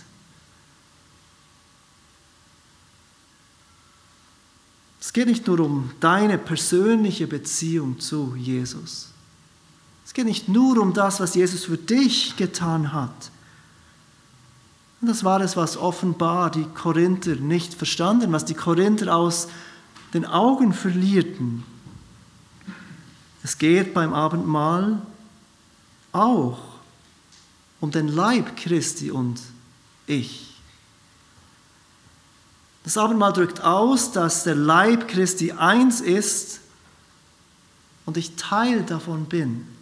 Es 4.99 5.13
geht 5.13 5.27
nicht 5.27 5.47
nur 5.47 5.61
um 5.61 5.91
deine 6.01 6.37
persönliche 6.37 7.25
Beziehung 7.25 7.97
zu 8.01 8.35
Jesus. 8.35 9.13
Geht 10.17 10.25
nicht 10.25 10.49
nur 10.49 10.81
um 10.81 10.93
das, 10.95 11.19
was 11.19 11.35
Jesus 11.35 11.65
für 11.65 11.77
dich 11.77 12.35
getan 12.37 12.91
hat. 12.91 13.29
Und 14.99 15.09
das 15.09 15.23
war 15.23 15.41
es, 15.41 15.55
was 15.55 15.77
offenbar 15.77 16.49
die 16.49 16.63
Korinther 16.63 17.35
nicht 17.35 17.75
verstanden, 17.75 18.31
was 18.31 18.43
die 18.43 18.55
Korinther 18.55 19.15
aus 19.15 19.47
den 20.15 20.25
Augen 20.25 20.73
verlierten. 20.73 21.63
Es 23.43 23.59
geht 23.59 23.93
beim 23.93 24.11
Abendmahl 24.11 25.03
auch 26.13 26.57
um 27.79 27.91
den 27.91 28.07
Leib 28.07 28.57
Christi 28.57 29.11
und 29.11 29.39
ich. 30.07 30.59
Das 32.83 32.97
Abendmahl 32.97 33.33
drückt 33.33 33.61
aus, 33.61 34.13
dass 34.13 34.45
der 34.45 34.55
Leib 34.55 35.09
Christi 35.09 35.51
eins 35.51 36.01
ist 36.01 36.61
und 38.07 38.17
ich 38.17 38.35
Teil 38.35 38.81
davon 38.81 39.25
bin. 39.25 39.76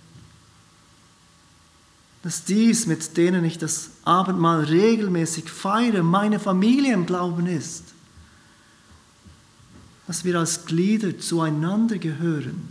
Dass 2.25 2.43
dies, 2.43 2.87
mit 2.87 3.17
denen 3.17 3.45
ich 3.45 3.59
das 3.59 3.91
Abendmahl 4.03 4.63
regelmäßig 4.63 5.47
feiere, 5.47 6.01
meine 6.01 6.39
Familie 6.39 6.91
im 6.91 7.05
Glauben 7.05 7.45
ist. 7.45 7.83
Dass 10.07 10.25
wir 10.25 10.39
als 10.39 10.65
Glieder 10.65 11.19
zueinander 11.19 11.99
gehören. 11.99 12.67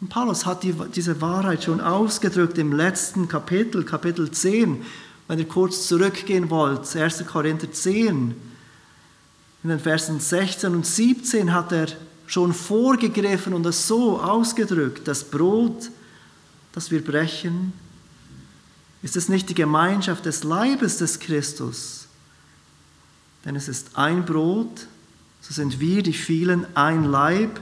Und 0.00 0.08
Paulus 0.08 0.44
hat 0.46 0.64
die, 0.64 0.74
diese 0.96 1.20
Wahrheit 1.20 1.62
schon 1.62 1.80
ausgedrückt 1.80 2.58
im 2.58 2.72
letzten 2.72 3.28
Kapitel, 3.28 3.84
Kapitel 3.84 4.32
10. 4.32 4.82
Wenn 5.28 5.38
ihr 5.38 5.46
kurz 5.46 5.86
zurückgehen 5.86 6.50
wollt, 6.50 6.96
1. 6.96 7.24
Korinther 7.24 7.70
10, 7.70 8.34
in 9.62 9.70
den 9.70 9.78
Versen 9.78 10.18
16 10.18 10.74
und 10.74 10.84
17 10.84 11.52
hat 11.52 11.70
er 11.70 11.86
schon 12.26 12.52
vorgegriffen 12.52 13.54
und 13.54 13.64
es 13.64 13.86
so 13.86 14.20
ausgedrückt, 14.20 15.06
das 15.06 15.22
Brot, 15.22 15.90
das 16.74 16.90
wir 16.90 17.04
brechen, 17.04 17.72
ist 19.02 19.16
es 19.16 19.28
nicht 19.28 19.48
die 19.48 19.54
Gemeinschaft 19.54 20.26
des 20.26 20.44
Leibes 20.44 20.98
des 20.98 21.20
Christus, 21.20 22.06
denn 23.44 23.54
es 23.56 23.68
ist 23.68 23.96
ein 23.96 24.24
Brot, 24.24 24.88
so 25.40 25.54
sind 25.54 25.78
wir, 25.78 26.02
die 26.02 26.12
vielen, 26.12 26.66
ein 26.76 27.04
Leib, 27.04 27.60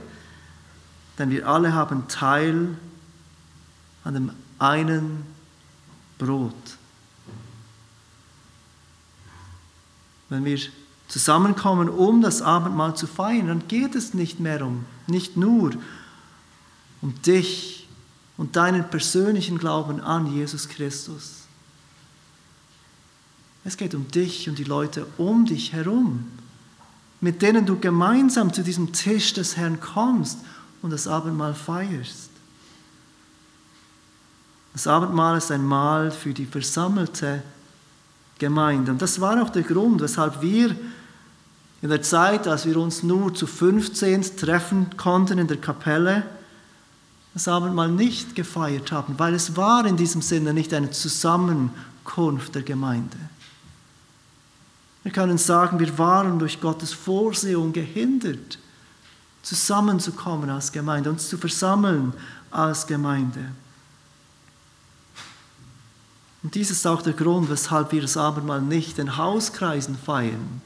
denn 1.19 1.29
wir 1.29 1.47
alle 1.47 1.73
haben 1.73 2.07
Teil 2.07 2.69
an 4.03 4.13
dem 4.13 4.31
einen 4.57 5.23
Brot. 6.17 6.53
Wenn 10.29 10.45
wir 10.45 10.57
zusammenkommen, 11.07 11.89
um 11.89 12.21
das 12.21 12.41
Abendmahl 12.41 12.95
zu 12.95 13.05
feiern, 13.05 13.47
dann 13.47 13.67
geht 13.67 13.93
es 13.93 14.13
nicht 14.13 14.39
mehr 14.39 14.65
um, 14.65 14.85
nicht 15.05 15.37
nur 15.37 15.73
um 17.01 17.21
dich 17.21 17.82
und 18.37 18.55
deinen 18.55 18.89
persönlichen 18.89 19.57
Glauben 19.57 20.01
an 20.01 20.27
Jesus 20.27 20.67
Christus. 20.67 21.43
Es 23.63 23.77
geht 23.77 23.95
um 23.95 24.09
dich 24.09 24.49
und 24.49 24.57
die 24.57 24.63
Leute 24.63 25.05
um 25.17 25.45
dich 25.45 25.73
herum, 25.73 26.25
mit 27.21 27.41
denen 27.41 27.65
du 27.65 27.79
gemeinsam 27.79 28.51
zu 28.51 28.63
diesem 28.63 28.91
Tisch 28.91 29.33
des 29.33 29.55
Herrn 29.55 29.79
kommst 29.79 30.39
und 30.81 30.91
das 30.91 31.07
Abendmahl 31.07 31.53
feierst. 31.53 32.29
Das 34.73 34.87
Abendmahl 34.87 35.37
ist 35.37 35.51
ein 35.51 35.63
Mahl 35.63 36.11
für 36.11 36.33
die 36.33 36.45
versammelte 36.45 37.43
Gemeinde. 38.39 38.91
Und 38.91 39.01
das 39.01 39.21
war 39.21 39.41
auch 39.41 39.49
der 39.49 39.61
Grund, 39.61 40.01
weshalb 40.01 40.41
wir 40.41 40.75
in 41.81 41.89
der 41.89 42.01
Zeit, 42.01 42.47
als 42.47 42.65
wir 42.65 42.77
uns 42.77 43.03
nur 43.03 43.33
zu 43.33 43.45
15 43.45 44.37
treffen 44.37 44.97
konnten 44.97 45.37
in 45.37 45.47
der 45.47 45.57
Kapelle, 45.57 46.23
das 47.33 47.47
Abendmahl 47.47 47.89
nicht 47.89 48.35
gefeiert 48.35 48.91
haben, 48.91 49.17
weil 49.17 49.33
es 49.33 49.55
war 49.55 49.85
in 49.85 49.97
diesem 49.97 50.21
Sinne 50.21 50.53
nicht 50.53 50.73
eine 50.73 50.91
Zusammenkunft 50.91 52.53
der 52.53 52.61
Gemeinde. 52.61 53.17
Wir 55.03 55.11
können 55.11 55.37
sagen, 55.37 55.79
wir 55.79 55.97
waren 55.97 56.39
durch 56.39 56.61
Gottes 56.61 56.93
Vorsehung 56.93 57.73
gehindert, 57.73 58.59
zusammenzukommen 59.41 60.49
als 60.49 60.71
Gemeinde, 60.71 61.09
uns 61.09 61.27
zu 61.27 61.37
versammeln 61.37 62.13
als 62.51 62.87
Gemeinde. 62.87 63.51
Und 66.43 66.55
dies 66.55 66.71
ist 66.71 66.85
auch 66.85 67.01
der 67.01 67.13
Grund, 67.13 67.49
weshalb 67.49 67.91
wir 67.91 68.01
das 68.01 68.17
Abendmahl 68.17 68.61
nicht 68.61 68.99
in 68.99 69.17
Hauskreisen 69.17 69.97
feiern 69.97 70.61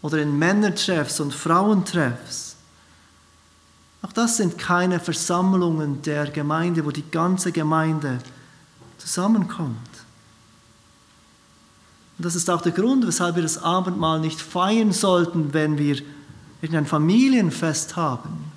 oder 0.00 0.18
in 0.18 0.38
Männertreffs 0.38 1.20
und 1.20 1.34
Frauentreffs. 1.34 2.53
Auch 4.04 4.12
das 4.12 4.36
sind 4.36 4.58
keine 4.58 5.00
Versammlungen 5.00 6.02
der 6.02 6.26
Gemeinde, 6.26 6.84
wo 6.84 6.90
die 6.90 7.10
ganze 7.10 7.52
Gemeinde 7.52 8.18
zusammenkommt. 8.98 9.78
Und 12.18 12.26
das 12.26 12.34
ist 12.34 12.50
auch 12.50 12.60
der 12.60 12.72
Grund, 12.72 13.06
weshalb 13.06 13.36
wir 13.36 13.42
das 13.42 13.62
Abendmahl 13.62 14.20
nicht 14.20 14.42
feiern 14.42 14.92
sollten, 14.92 15.54
wenn 15.54 15.78
wir 15.78 16.02
irgendein 16.60 16.84
Familienfest 16.84 17.96
haben. 17.96 18.52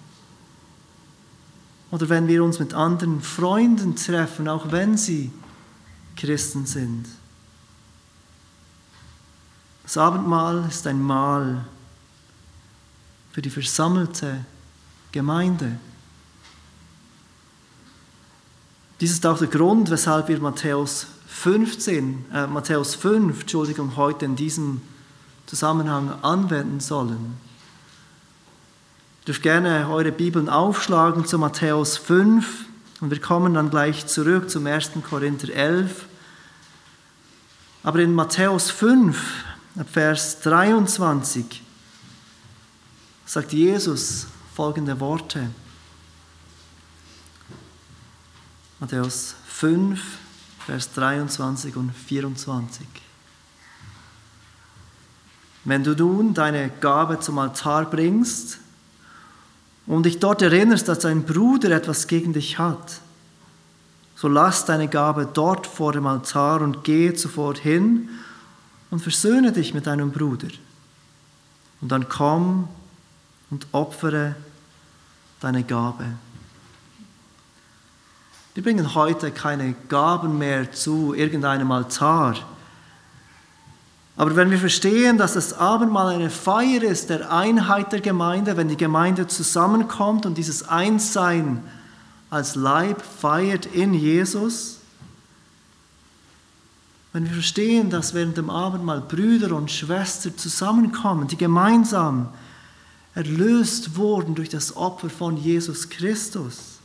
Oder 1.91 2.09
wenn 2.09 2.27
wir 2.27 2.43
uns 2.43 2.59
mit 2.59 2.73
anderen 2.73 3.21
Freunden 3.21 3.95
treffen, 3.95 4.49
auch 4.49 4.73
wenn 4.73 4.97
sie 4.97 5.31
Christen 6.17 6.65
sind. 6.65 7.05
Das 9.83 9.95
Abendmahl 9.95 10.65
ist 10.67 10.85
ein 10.87 11.01
Mahl 11.01 11.63
für 13.31 13.41
die 13.41 13.49
versammelte 13.49 14.43
Gemeinde. 15.17 15.79
Dies 19.01 19.13
ist 19.13 19.25
auch 19.25 19.39
der 19.39 19.47
Grund, 19.47 19.89
weshalb 19.89 20.27
wir 20.27 20.39
Matthäus 20.39 21.07
15, 21.25 22.25
äh, 22.31 22.45
Matthäus 22.45 22.93
5, 22.93 23.41
Entschuldigung, 23.41 23.95
heute 23.95 24.25
in 24.25 24.35
diesem 24.35 24.79
Zusammenhang 25.47 26.13
anwenden 26.21 26.79
sollen. 26.81 27.35
Ihr 29.21 29.25
dürft 29.25 29.41
gerne 29.41 29.89
eure 29.89 30.11
Bibeln 30.11 30.49
aufschlagen 30.49 31.25
zu 31.25 31.39
Matthäus 31.39 31.97
5 31.97 32.65
und 33.01 33.09
wir 33.09 33.19
kommen 33.19 33.55
dann 33.55 33.71
gleich 33.71 34.05
zurück 34.05 34.51
zum 34.51 34.67
1. 34.67 34.91
Korinther 35.09 35.49
11. 35.51 36.05
Aber 37.81 37.97
in 37.97 38.13
Matthäus 38.13 38.69
5, 38.69 39.19
Vers 39.91 40.41
23, 40.41 41.63
sagt 43.25 43.51
Jesus 43.53 44.27
folgende 44.57 44.99
Worte. 44.99 45.51
Matthäus 48.79 49.35
5, 49.45 50.01
Vers 50.65 50.93
23 50.93 51.75
und 51.75 51.91
24. 51.91 52.87
Wenn 55.63 55.83
du 55.83 55.93
nun 55.93 56.33
deine 56.33 56.71
Gabe 56.79 57.19
zum 57.19 57.37
Altar 57.37 57.85
bringst 57.85 58.57
und 59.85 60.07
dich 60.07 60.17
dort 60.17 60.41
erinnerst, 60.41 60.87
dass 60.87 60.97
dein 60.97 61.23
Bruder 61.23 61.69
etwas 61.69 62.07
gegen 62.07 62.33
dich 62.33 62.57
hat, 62.57 63.01
so 64.15 64.27
lass 64.27 64.65
deine 64.65 64.87
Gabe 64.87 65.29
dort 65.31 65.67
vor 65.67 65.93
dem 65.93 66.07
Altar 66.07 66.61
und 66.61 66.83
geh 66.83 67.15
sofort 67.15 67.59
hin 67.59 68.09
und 68.89 69.03
versöhne 69.03 69.51
dich 69.51 69.75
mit 69.75 69.85
deinem 69.85 70.11
Bruder. 70.11 70.47
Und 71.79 71.91
dann 71.91 72.09
komm 72.09 72.67
und 73.51 73.67
opfere 73.71 74.35
deine 75.39 75.63
Gabe. 75.63 76.05
Wir 78.53 78.63
bringen 78.63 78.95
heute 78.95 79.31
keine 79.31 79.75
Gaben 79.87 80.37
mehr 80.39 80.71
zu 80.71 81.13
irgendeinem 81.13 81.71
Altar. 81.71 82.35
Aber 84.15 84.35
wenn 84.35 84.49
wir 84.49 84.57
verstehen, 84.57 85.19
dass 85.19 85.33
das 85.33 85.53
Abendmahl 85.53 86.15
eine 86.15 86.31
Feier 86.31 86.81
ist 86.81 87.11
der 87.11 87.31
Einheit 87.31 87.91
der 87.91 88.01
Gemeinde, 88.01 88.57
wenn 88.57 88.67
die 88.67 88.75
Gemeinde 88.75 89.27
zusammenkommt 89.27 90.25
und 90.25 90.39
dieses 90.39 90.67
Einssein 90.67 91.63
als 92.31 92.55
Leib 92.55 93.03
feiert 93.03 93.67
in 93.67 93.93
Jesus, 93.93 94.79
wenn 97.13 97.25
wir 97.25 97.33
verstehen, 97.33 97.91
dass 97.91 98.15
während 98.15 98.37
dem 98.37 98.49
Abendmahl 98.49 99.01
Brüder 99.01 99.55
und 99.55 99.71
Schwestern 99.71 100.35
zusammenkommen, 100.37 101.27
die 101.27 101.37
gemeinsam 101.37 102.29
erlöst 103.17 103.95
wurden 103.95 104.35
durch 104.35 104.49
das 104.49 104.77
Opfer 104.77 105.09
von 105.09 105.37
Jesus 105.37 105.89
Christus, 105.89 106.77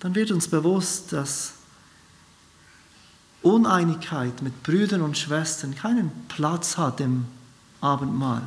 dann 0.00 0.16
wird 0.16 0.32
uns 0.32 0.48
bewusst, 0.48 1.12
dass 1.12 1.52
Uneinigkeit 3.40 4.42
mit 4.42 4.64
Brüdern 4.64 5.00
und 5.00 5.16
Schwestern 5.16 5.76
keinen 5.76 6.10
Platz 6.26 6.76
hat 6.76 7.00
im 7.00 7.26
Abendmahl. 7.80 8.42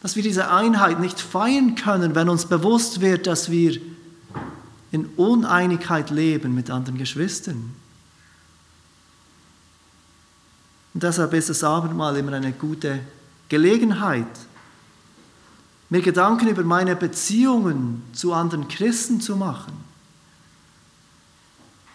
Dass 0.00 0.14
wir 0.14 0.22
diese 0.22 0.48
Einheit 0.52 1.00
nicht 1.00 1.20
feiern 1.20 1.74
können, 1.74 2.14
wenn 2.14 2.28
uns 2.28 2.46
bewusst 2.46 3.00
wird, 3.00 3.26
dass 3.26 3.50
wir 3.50 3.80
in 4.92 5.06
Uneinigkeit 5.16 6.10
leben 6.10 6.54
mit 6.54 6.70
anderen 6.70 6.98
Geschwistern. 6.98 7.74
Und 10.94 11.02
deshalb 11.02 11.32
ist 11.34 11.48
das 11.48 11.64
Abendmahl 11.64 12.16
immer 12.16 12.32
eine 12.34 12.52
gute 12.52 13.00
Gelegenheit, 13.48 14.26
mir 15.88 16.00
Gedanken 16.00 16.48
über 16.48 16.64
meine 16.64 16.96
Beziehungen 16.96 18.02
zu 18.14 18.32
anderen 18.32 18.68
Christen 18.68 19.20
zu 19.20 19.36
machen? 19.36 19.72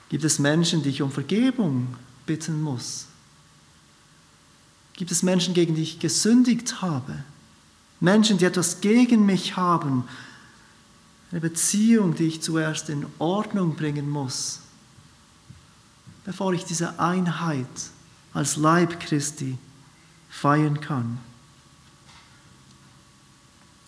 Gibt 0.10 0.24
es 0.24 0.40
Menschen, 0.40 0.84
die 0.84 0.90
ich 0.90 1.02
um 1.02 1.12
Vergebung 1.12 1.96
bitten 2.26 2.62
muss? 2.62 3.08
Gibt 4.94 5.12
es 5.12 5.24
Menschen, 5.24 5.54
gegen 5.54 5.76
die 5.76 5.84
ich 5.84 6.00
gesündigt 6.00 6.82
habe? 6.82 7.24
Menschen, 8.00 8.38
die 8.38 8.46
etwas 8.46 8.82
gegen 8.82 9.26
mich 9.26 9.58
haben? 9.58 10.06
Eine 11.32 11.42
Beziehung, 11.42 12.16
die 12.16 12.28
ich 12.28 12.42
zuerst 12.42 12.90
in 12.90 13.06
Ordnung 13.20 13.76
bringen 13.76 14.10
muss, 14.10 14.60
bevor 16.24 16.54
ich 16.54 16.66
diese 16.66 17.00
Einheit 17.00 17.68
als 18.38 18.56
Leib 18.56 19.00
Christi 19.00 19.58
feiern 20.30 20.80
kann. 20.80 21.18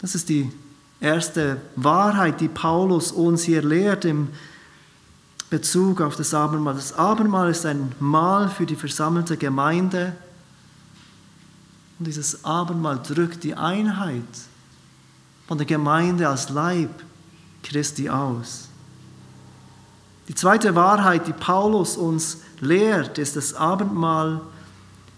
Das 0.01 0.15
ist 0.15 0.27
die 0.27 0.51
erste 0.99 1.61
Wahrheit, 1.75 2.41
die 2.41 2.47
Paulus 2.47 3.11
uns 3.11 3.43
hier 3.43 3.61
lehrt 3.61 4.05
im 4.05 4.29
Bezug 5.51 6.01
auf 6.01 6.15
das 6.15 6.33
Abendmahl. 6.33 6.73
Das 6.73 6.93
Abendmahl 6.93 7.51
ist 7.51 7.63
ein 7.67 7.91
Mahl 7.99 8.49
für 8.49 8.65
die 8.65 8.75
versammelte 8.75 9.37
Gemeinde. 9.37 10.15
Und 11.99 12.05
dieses 12.05 12.43
Abendmahl 12.43 12.99
drückt 13.03 13.43
die 13.43 13.53
Einheit 13.53 14.23
von 15.47 15.59
der 15.59 15.67
Gemeinde 15.67 16.27
als 16.27 16.49
Leib 16.49 16.89
Christi 17.61 18.09
aus. 18.09 18.68
Die 20.29 20.35
zweite 20.35 20.75
Wahrheit, 20.75 21.25
die 21.25 21.33
Paulus 21.33 21.97
uns 21.97 22.37
lehrt, 22.59 23.17
ist, 23.17 23.35
das 23.35 23.55
Abendmahl 23.55 24.41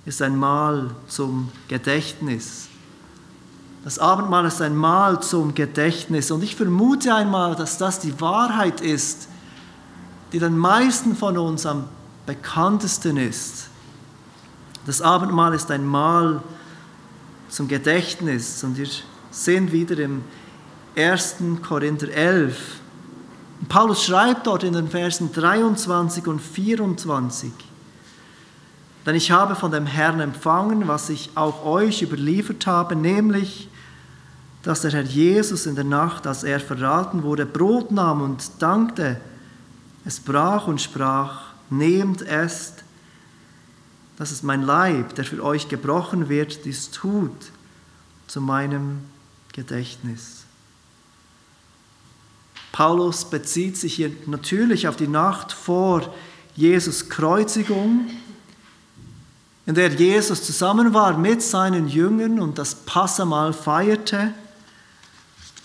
ist 0.05 0.21
ein 0.21 0.37
Mahl 0.37 0.91
zum 1.07 1.51
Gedächtnis. 1.67 2.69
Das 3.83 3.99
Abendmahl 3.99 4.45
ist 4.45 4.61
ein 4.61 4.75
Mahl 4.75 5.21
zum 5.21 5.53
Gedächtnis. 5.53 6.31
Und 6.31 6.43
ich 6.43 6.55
vermute 6.55 7.13
einmal, 7.13 7.55
dass 7.55 7.77
das 7.77 7.99
die 7.99 8.21
Wahrheit 8.21 8.79
ist, 8.79 9.27
die 10.31 10.39
den 10.39 10.57
meisten 10.57 11.15
von 11.15 11.37
uns 11.37 11.65
am 11.65 11.89
bekanntesten 12.25 13.17
ist. 13.17 13.67
Das 14.85 15.01
Abendmahl 15.01 15.53
ist 15.53 15.69
ein 15.71 15.85
Mahl 15.85 16.41
zum 17.49 17.67
Gedächtnis. 17.67 18.63
Und 18.63 18.77
wir 18.77 18.87
sehen 19.29 19.73
wieder 19.73 19.97
im 19.99 20.23
1. 20.95 21.35
Korinther 21.61 22.07
11. 22.07 22.80
Paulus 23.69 24.03
schreibt 24.03 24.47
dort 24.47 24.63
in 24.63 24.73
den 24.73 24.89
Versen 24.89 25.31
23 25.31 26.27
und 26.27 26.39
24. 26.39 27.51
Denn 29.05 29.15
ich 29.15 29.31
habe 29.31 29.55
von 29.55 29.71
dem 29.71 29.85
Herrn 29.85 30.19
empfangen, 30.19 30.87
was 30.87 31.09
ich 31.09 31.31
auch 31.35 31.65
euch 31.65 32.01
überliefert 32.01 32.67
habe, 32.67 32.95
nämlich, 32.95 33.69
dass 34.63 34.81
der 34.81 34.91
Herr 34.91 35.03
Jesus 35.03 35.65
in 35.65 35.75
der 35.75 35.83
Nacht, 35.83 36.27
als 36.27 36.43
er 36.43 36.59
verraten 36.59 37.23
wurde, 37.23 37.45
Brot 37.45 37.91
nahm 37.91 38.21
und 38.21 38.43
dankte, 38.59 39.19
es 40.05 40.19
brach 40.19 40.67
und 40.67 40.81
sprach, 40.81 41.41
nehmt 41.69 42.21
es, 42.21 42.73
das 44.17 44.31
ist 44.31 44.43
mein 44.43 44.61
Leib, 44.61 45.15
der 45.15 45.25
für 45.25 45.43
euch 45.43 45.67
gebrochen 45.67 46.29
wird, 46.29 46.65
dies 46.65 46.91
tut 46.91 47.31
zu 48.27 48.39
meinem 48.39 48.99
Gedächtnis. 49.53 50.40
Paulus 52.71 53.25
bezieht 53.25 53.77
sich 53.77 53.95
hier 53.95 54.11
natürlich 54.25 54.87
auf 54.87 54.95
die 54.95 55.07
Nacht 55.07 55.51
vor 55.51 56.13
Jesus 56.55 57.09
Kreuzigung, 57.09 58.09
in 59.65 59.75
der 59.75 59.89
Jesus 59.93 60.43
zusammen 60.43 60.93
war 60.93 61.17
mit 61.17 61.41
seinen 61.41 61.87
Jüngern 61.87 62.39
und 62.39 62.57
das 62.57 62.73
Passamal 62.75 63.53
feierte 63.53 64.33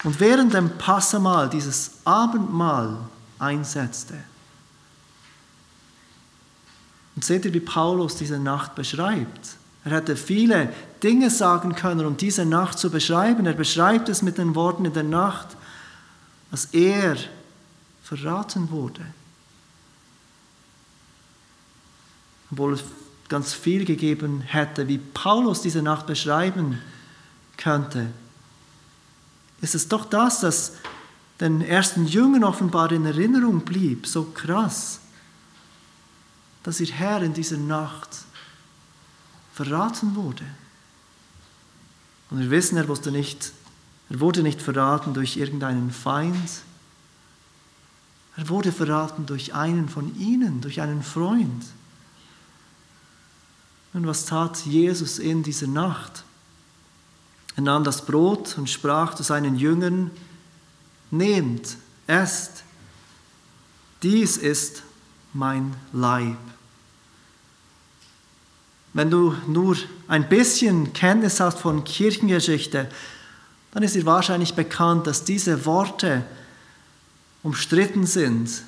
und 0.05 0.21
während 0.21 0.55
dem 0.55 0.71
Passamal 0.79 1.49
dieses 1.49 1.93
Abendmahl 2.05 2.97
einsetzte. 3.39 4.15
Und 7.15 7.25
seht 7.25 7.47
ihr, 7.47 7.55
wie 7.55 7.61
Paulus 7.61 8.17
diese 8.17 8.39
Nacht 8.39 8.75
beschreibt? 8.75 9.57
Er 9.85 9.93
hätte 9.93 10.17
viele 10.17 10.73
Dinge 11.03 11.31
sagen 11.31 11.75
können, 11.75 12.05
um 12.05 12.17
diese 12.17 12.45
Nacht 12.45 12.79
zu 12.79 12.91
beschreiben. 12.91 13.47
Er 13.47 13.55
beschreibt 13.55 14.09
es 14.09 14.21
mit 14.21 14.37
den 14.37 14.55
Worten 14.55 14.85
in 14.85 14.93
der 14.93 15.05
Nacht, 15.05 15.57
als 16.57 16.65
er 16.73 17.19
verraten 18.03 18.71
wurde. 18.71 19.05
Obwohl 22.51 22.73
es 22.73 22.85
ganz 23.29 23.53
viel 23.53 23.85
gegeben 23.85 24.41
hätte, 24.41 24.89
wie 24.89 24.97
Paulus 24.97 25.61
diese 25.61 25.83
Nacht 25.83 26.07
beschreiben 26.07 26.81
könnte, 27.59 28.07
ist 29.61 29.75
es 29.75 29.87
doch 29.87 30.07
das, 30.07 30.41
das 30.41 30.73
den 31.41 31.61
ersten 31.61 32.07
Jüngern 32.07 32.45
offenbar 32.45 32.91
in 32.91 33.05
Erinnerung 33.05 33.61
blieb, 33.61 34.07
so 34.07 34.25
krass, 34.25 35.01
dass 36.63 36.81
ihr 36.81 36.91
Herr 36.91 37.21
in 37.21 37.35
dieser 37.35 37.59
Nacht 37.59 38.09
verraten 39.53 40.15
wurde. 40.15 40.47
Und 42.31 42.41
wir 42.41 42.51
wissen, 42.51 42.79
er 42.79 42.89
wusste 42.89 43.13
nicht, 43.13 43.53
er 44.09 44.21
wurde 44.21 44.43
nicht 44.43 44.63
verraten 44.63 45.15
durch 45.15 45.37
irgendeinen 45.37 45.91
Feind, 45.91 46.63
er 48.37 48.49
wurde 48.49 48.71
verraten 48.71 49.27
durch 49.27 49.55
einen 49.55 49.89
von 49.89 50.15
ihnen, 50.19 50.61
durch 50.61 50.81
einen 50.81 51.03
Freund. 51.03 51.65
Und 53.95 54.07
was 54.07 54.27
tat 54.27 54.67
Jesus 54.67 55.19
in 55.19 55.43
dieser 55.43 55.67
Nacht? 55.67 56.23
Er 57.57 57.63
nahm 57.63 57.83
das 57.83 58.05
Brot 58.05 58.59
und 58.59 58.69
sprach 58.69 59.15
zu 59.15 59.23
seinen 59.23 59.57
Jüngern, 59.57 60.11
nehmt, 61.11 61.79
esst, 62.07 62.63
dies 64.03 64.37
ist 64.37 64.83
mein 65.33 65.75
Leib. 65.93 66.37
Wenn 68.93 69.11
du 69.11 69.35
nur 69.47 69.77
ein 70.09 70.29
bisschen 70.29 70.93
Kenntnis 70.93 71.41
hast 71.41 71.59
von 71.59 71.85
Kirchengeschichte, 71.85 72.91
dann 73.77 73.83
ist 73.83 73.95
dir 73.95 74.07
wahrscheinlich 74.07 74.55
bekannt, 74.55 75.07
dass 75.07 75.25
diese 75.25 75.67
Worte 75.67 76.25
umstritten 77.43 78.07
sind. 78.07 78.63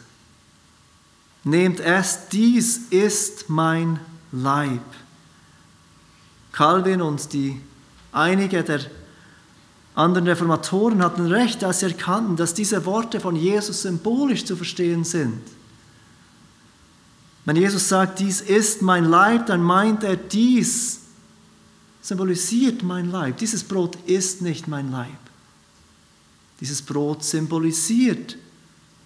Nehmt 1.45 1.81
es, 1.81 2.29
dies 2.31 2.77
ist 2.91 3.49
mein 3.49 4.01
Leib. 4.33 4.83
Calvin 6.53 7.01
und 7.01 7.33
die 7.33 7.59
einige 8.13 8.63
der 8.63 8.81
anderen 9.95 10.29
Reformatoren 10.29 11.03
hatten 11.03 11.25
recht, 11.25 11.65
als 11.65 11.81
sie 11.81 11.87
erkannten, 11.87 12.37
dass 12.37 12.53
diese 12.53 12.85
Worte 12.85 13.19
von 13.19 13.35
Jesus 13.35 13.81
symbolisch 13.81 14.45
zu 14.45 14.57
verstehen 14.57 15.05
sind. 15.05 15.41
Wenn 17.47 17.57
Jesus 17.57 17.89
sagt, 17.89 18.19
dies 18.19 18.43
ist 18.43 18.83
mein 18.83 19.07
Leib, 19.07 19.47
dann 19.47 19.63
meint 19.63 20.05
er, 20.05 20.17
dies 20.17 21.01
symbolisiert 22.09 22.83
mein 22.83 23.11
Leib. 23.11 23.37
Dieses 23.37 23.63
Brot 23.63 23.97
ist 24.07 24.41
nicht 24.41 24.67
mein 24.67 24.91
Leib. 24.91 25.19
Dieses 26.59 26.81
Brot 26.81 27.23
symbolisiert 27.23 28.39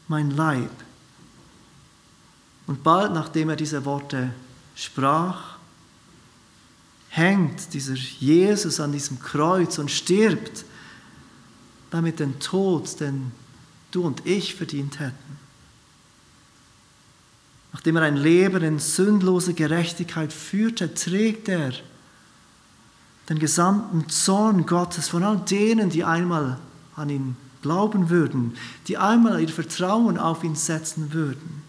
mein 0.06 0.30
Leib. 0.30 0.70
Und 2.68 2.84
bald 2.84 3.12
nachdem 3.12 3.48
er 3.48 3.56
diese 3.56 3.84
Worte 3.84 4.32
sprach, 4.76 5.56
hängt 7.08 7.74
dieser 7.74 7.94
Jesus 7.94 8.78
an 8.78 8.92
diesem 8.92 9.18
Kreuz 9.18 9.78
und 9.78 9.90
stirbt, 9.90 10.64
damit 11.90 12.20
den 12.20 12.38
Tod, 12.38 13.00
den 13.00 13.32
du 13.90 14.02
und 14.06 14.24
ich 14.24 14.54
verdient 14.54 15.00
hätten. 15.00 15.38
Nachdem 17.72 17.96
er 17.96 18.02
ein 18.02 18.16
Leben 18.16 18.62
in 18.62 18.78
sündloser 18.78 19.54
Gerechtigkeit 19.54 20.32
führte, 20.32 20.94
trägt 20.94 21.48
er 21.48 21.72
den 23.28 23.38
gesamten 23.38 24.08
Zorn 24.08 24.66
Gottes 24.66 25.08
von 25.08 25.22
all 25.22 25.38
denen, 25.38 25.90
die 25.90 26.04
einmal 26.04 26.58
an 26.96 27.10
ihn 27.10 27.36
glauben 27.62 28.10
würden, 28.10 28.56
die 28.88 28.98
einmal 28.98 29.40
ihr 29.40 29.48
Vertrauen 29.48 30.18
auf 30.18 30.42
ihn 30.42 30.56
setzen 30.56 31.12
würden. 31.12 31.62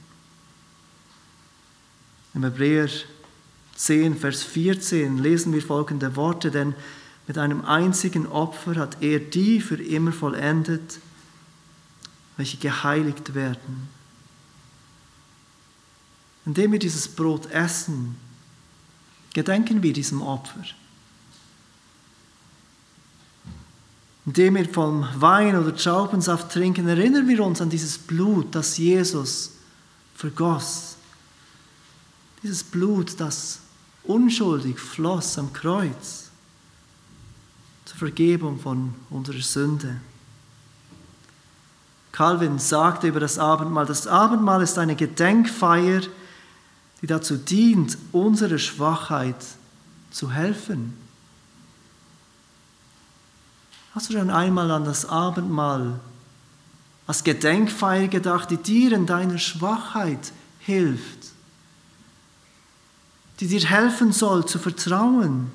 Im 2.34 2.44
Hebräer 2.44 2.90
10, 3.76 4.18
Vers 4.18 4.44
14 4.44 5.20
lesen 5.20 5.54
wir 5.54 5.62
folgende 5.62 6.16
Worte, 6.16 6.50
denn 6.50 6.74
mit 7.28 7.38
einem 7.38 7.64
einzigen 7.64 8.28
Opfer 8.28 8.76
hat 8.76 9.02
er 9.02 9.20
die 9.20 9.62
für 9.62 9.82
immer 9.82 10.12
vollendet, 10.12 11.00
welche 12.38 12.58
geheiligt 12.58 13.36
werden. 13.36 13.88
Indem 16.46 16.74
wir 16.74 16.80
dieses 16.80 17.08
Brot 17.08 17.50
essen, 17.52 18.18
gedenken 19.34 19.82
wir 19.82 19.94
diesem 19.94 20.22
Opfer. 20.22 20.66
Indem 24.26 24.56
wir 24.56 24.70
vom 24.70 25.06
Wein 25.16 25.58
oder 25.58 25.76
Traubensaft 25.76 26.52
trinken, 26.52 26.88
erinnern 26.88 27.28
wir 27.28 27.44
uns 27.44 27.62
an 27.62 27.70
dieses 27.70 27.98
Blut, 27.98 28.56
das 28.56 28.78
Jesus 28.78 29.52
vergoss. 30.16 30.96
Dieses 32.42 32.64
Blut, 32.64 33.20
das 33.20 33.60
unschuldig 34.04 34.80
floss 34.80 35.38
am 35.38 35.52
Kreuz 35.52 36.30
zur 37.86 37.98
Vergebung 37.98 38.60
von 38.60 38.94
unserer 39.10 39.42
Sünde. 39.42 40.00
Calvin 42.14 42.60
sagte 42.60 43.08
über 43.08 43.20
das 43.20 43.40
Abendmahl, 43.40 43.86
das 43.86 44.08
Abendmahl 44.08 44.62
ist 44.62 44.78
eine 44.78 44.96
Gedenkfeier, 44.96 46.02
die 47.02 47.08
dazu 47.08 47.36
dient, 47.38 47.98
unserer 48.12 48.60
Schwachheit 48.60 49.36
zu 50.12 50.32
helfen. 50.32 50.94
Hast 53.94 54.10
du 54.10 54.14
dann 54.14 54.30
einmal 54.30 54.72
an 54.72 54.86
das 54.86 55.06
Abendmahl 55.06 56.00
als 57.06 57.24
Gedenkfeier 57.24 58.08
gedacht, 58.08 58.50
die 58.50 58.58
dir 58.58 58.94
in 58.94 59.06
deiner 59.06 59.38
Schwachheit 59.38 60.32
hilft? 60.60 61.34
die 63.40 63.48
dir 63.48 63.68
helfen 63.68 64.14
soll 64.14 64.46
zu 64.46 64.60
vertrauen. 64.60 65.52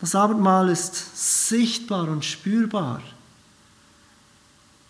Das 0.00 0.14
Abendmahl 0.14 0.68
ist 0.68 1.48
sichtbar 1.48 2.08
und 2.08 2.24
spürbar. 2.24 3.02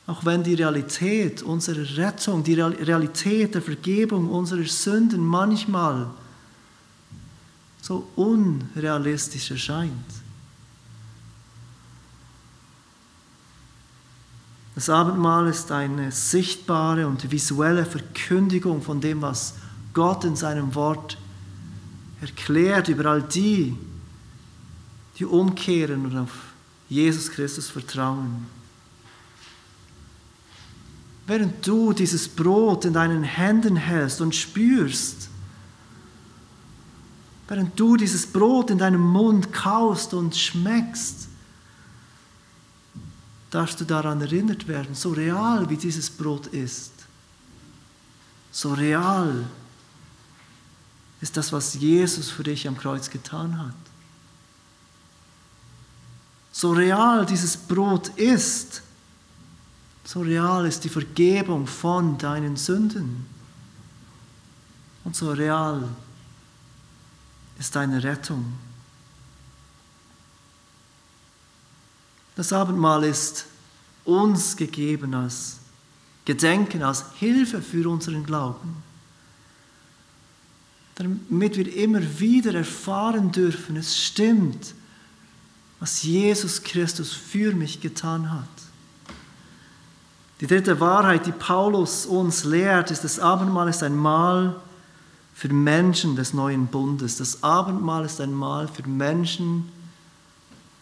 Auch 0.07 0.25
wenn 0.25 0.45
die 0.45 0.55
Realität 0.55 1.43
unserer 1.43 1.97
Rettung, 1.97 2.45
die 2.45 2.55
Realität 2.55 3.55
der 3.55 3.63
Vergebung 3.63 4.31
unserer 4.31 4.65
Sünden 4.65 5.25
manchmal 5.25 6.07
so 7.83 8.07
unrealistisch 8.15 9.51
erscheint. 9.51 10.16
Das 14.77 14.91
Abendmahl 14.91 15.49
ist 15.49 15.73
eine 15.73 16.13
sichtbare 16.13 17.07
und 17.07 17.33
visuelle 17.33 17.87
Verkündigung 17.87 18.83
von 18.83 19.01
dem, 19.01 19.23
was 19.23 19.55
Gott 19.95 20.23
in 20.25 20.37
seinem 20.37 20.75
Wort 20.75 21.17
erklärt 22.21 22.89
über 22.89 23.07
all 23.07 23.23
die, 23.23 23.75
die 25.19 25.25
umkehren 25.25 26.05
und 26.05 26.19
auf 26.19 26.31
Jesus 26.91 27.31
Christus 27.31 27.71
vertrauen. 27.71 28.47
Während 31.27 31.67
du 31.67 31.95
dieses 31.95 32.29
Brot 32.29 32.85
in 32.85 32.93
deinen 32.93 33.23
Händen 33.23 33.77
hältst 33.77 34.21
und 34.21 34.35
spürst, 34.35 35.31
während 37.49 37.81
du 37.81 37.97
dieses 37.97 38.27
Brot 38.27 38.71
in 38.71 38.77
deinem 38.77 39.01
Mund 39.01 39.55
kaust 39.55 40.13
und 40.13 40.37
schmeckst, 40.37 41.26
darfst 43.57 43.81
du 43.81 43.87
daran 43.87 44.21
erinnert 44.21 44.69
werden, 44.69 44.95
so 44.95 45.13
real 45.13 45.69
wie 45.71 45.79
dieses 45.79 46.11
Brot 46.11 46.47
ist, 46.49 46.93
so 48.53 48.75
real 48.75 49.45
ist 51.23 51.37
das, 51.37 51.53
was 51.53 51.75
Jesus 51.75 52.31
für 52.31 52.43
dich 52.43 52.69
am 52.69 52.77
Kreuz 52.77 53.09
getan 53.09 53.59
hat. 53.59 53.75
so 56.53 56.73
real 56.73 57.27
dieses 57.27 57.55
Brot 57.55 58.09
ist, 58.17 58.83
so 60.05 60.21
real 60.21 60.65
ist 60.65 60.85
die 60.85 60.89
Vergebung 60.89 61.67
von 61.67 62.17
deinen 62.17 62.57
Sünden. 62.57 63.27
Und 65.05 65.15
so 65.15 65.33
real 65.33 65.87
ist 67.59 67.77
deine 67.77 68.03
Rettung. 68.03 68.55
Das 72.37 72.53
Abendmahl 72.53 73.05
ist 73.05 73.47
uns 74.05 74.57
gegeben 74.57 75.15
als 75.15 75.59
Gedenken, 76.27 76.83
als 76.83 77.05
Hilfe 77.19 77.63
für 77.63 77.89
unseren 77.89 78.25
Glauben. 78.25 78.83
Damit 80.95 81.57
wir 81.57 81.75
immer 81.77 82.01
wieder 82.19 82.55
erfahren 82.55 83.33
dürfen, 83.33 83.77
es 83.77 83.97
stimmt, 83.99 84.75
was 85.81 86.03
Jesus 86.03 86.63
Christus 86.63 87.13
für 87.13 87.55
mich 87.55 87.81
getan 87.81 88.31
hat. 88.33 88.49
Die 90.41 90.47
dritte 90.47 90.81
Wahrheit, 90.81 91.27
die 91.27 91.33
Paulus 91.33 92.07
uns 92.07 92.45
lehrt, 92.45 92.91
ist, 92.91 93.05
das 93.05 93.19
Abendmahl 93.19 93.69
ist 93.69 93.83
ein 93.83 93.97
Mahl 93.97 94.61
für 95.35 95.49
Menschen 95.49 96.17
des 96.17 96.35
neuen 96.35 96.67
Bundes. 96.67 97.17
Das 97.17 97.43
Abendmahl 97.43 98.05
ist 98.05 98.21
ein 98.21 98.33
Mahl 98.33 98.69
für 98.69 98.87
Menschen 98.87 99.71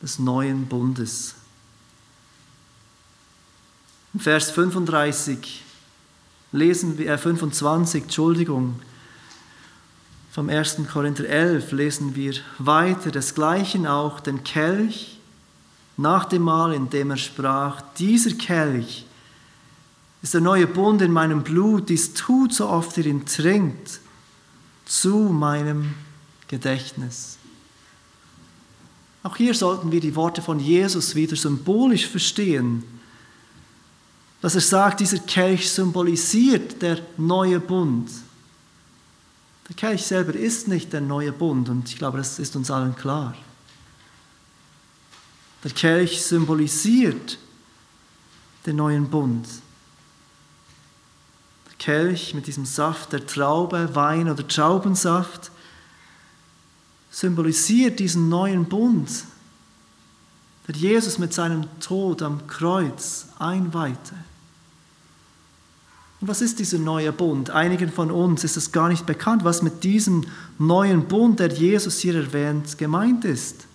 des 0.03 0.19
neuen 0.19 0.67
Bundes. 0.67 1.35
Vers 4.17 4.53
35 4.53 5.63
lesen 6.53 6.99
wir, 6.99 7.11
äh 7.11 7.19
25, 7.19 8.05
Entschuldigung, 8.05 8.81
vom 10.31 10.49
1. 10.49 10.79
Korinther 10.93 11.29
11 11.29 11.73
lesen 11.73 12.15
wir 12.15 12.35
weiter, 12.59 13.11
desgleichen 13.11 13.87
auch 13.87 14.21
den 14.21 14.45
Kelch 14.45 15.19
nach 15.97 16.27
dem 16.27 16.43
Mahl, 16.43 16.75
in 16.75 16.91
dem 16.91 17.11
er 17.11 17.17
sprach, 17.17 17.83
dieser 17.99 18.33
Kelch 18.33 19.05
ist 20.23 20.35
der 20.35 20.41
neue 20.41 20.69
Bund 20.69 21.03
in 21.03 21.13
meinem 21.13 21.43
Blut, 21.43 21.89
dies 21.89 22.15
tut, 22.15 22.55
so 22.55 22.69
oft 22.69 22.97
ihr 22.99 23.07
ihn 23.07 23.27
trinkt, 23.27 24.01
zu 24.87 25.17
meinem 25.17 25.95
Gedächtnis. 26.47 27.37
Auch 29.25 29.37
hier 29.37 29.55
sollten 29.55 29.91
wir 29.91 30.01
die 30.01 30.15
Worte 30.15 30.41
von 30.41 30.61
Jesus 30.61 31.15
wieder 31.17 31.35
symbolisch 31.35 32.07
verstehen 32.07 32.94
dass 34.45 34.57
er 34.57 34.61
sagt, 34.61 35.01
dieser 35.01 35.21
Kelch 35.21 35.71
symbolisiert 35.71 36.83
der 36.83 36.99
neue 37.17 37.59
Bund. 37.59 38.11
Der 39.67 39.75
Kelch 39.75 40.03
selber 40.03 40.35
ist 40.35 40.69
nicht 40.69 40.93
der 40.93 41.01
neue 41.01 41.33
Bund 41.33 41.71
und 41.71 41.89
ich 41.89 41.97
glaube, 41.97 42.19
das 42.19 42.39
ist 42.39 42.55
uns 42.55 42.71
allen 42.71 42.95
klar. 42.95 43.35
Der 45.63 45.71
Kelch 45.71 46.23
symbolisiert 46.23 47.39
den 48.67 48.77
neuen 48.77 49.09
Bund. 49.09 49.49
Der 51.71 51.77
Kelch 51.79 52.35
mit 52.35 52.47
diesem 52.47 52.67
Saft 52.67 53.15
der 53.15 53.27
Traube, 53.27 53.95
Wein 53.95 54.29
oder 54.29 54.47
Traubensaft 54.47 55.53
symbolisiert 57.11 57.99
diesen 57.99 58.29
neuen 58.29 58.67
Bund, 58.67 59.09
der 60.69 60.75
Jesus 60.75 61.17
mit 61.17 61.33
seinem 61.33 61.67
Tod 61.81 62.21
am 62.21 62.47
Kreuz 62.47 63.29
einweihte. 63.39 64.15
Und 66.21 66.29
was 66.29 66.41
ist 66.41 66.59
dieser 66.59 66.79
neue 66.79 67.13
Bund? 67.13 67.51
Einigen 67.51 67.91
von 67.91 68.11
uns 68.11 68.45
ist 68.45 68.57
es 68.57 68.73
gar 68.73 68.89
nicht 68.89 69.07
bekannt, 69.07 69.45
was 69.45 69.63
mit 69.63 69.85
diesem 69.85 70.25
neuen 70.59 71.05
Bund, 71.07 71.41
der 71.41 71.53
Jesus 71.53 71.99
hier 71.99 72.15
erwähnt, 72.15 72.79
gemeint 72.79 73.25
ist. 73.25 73.67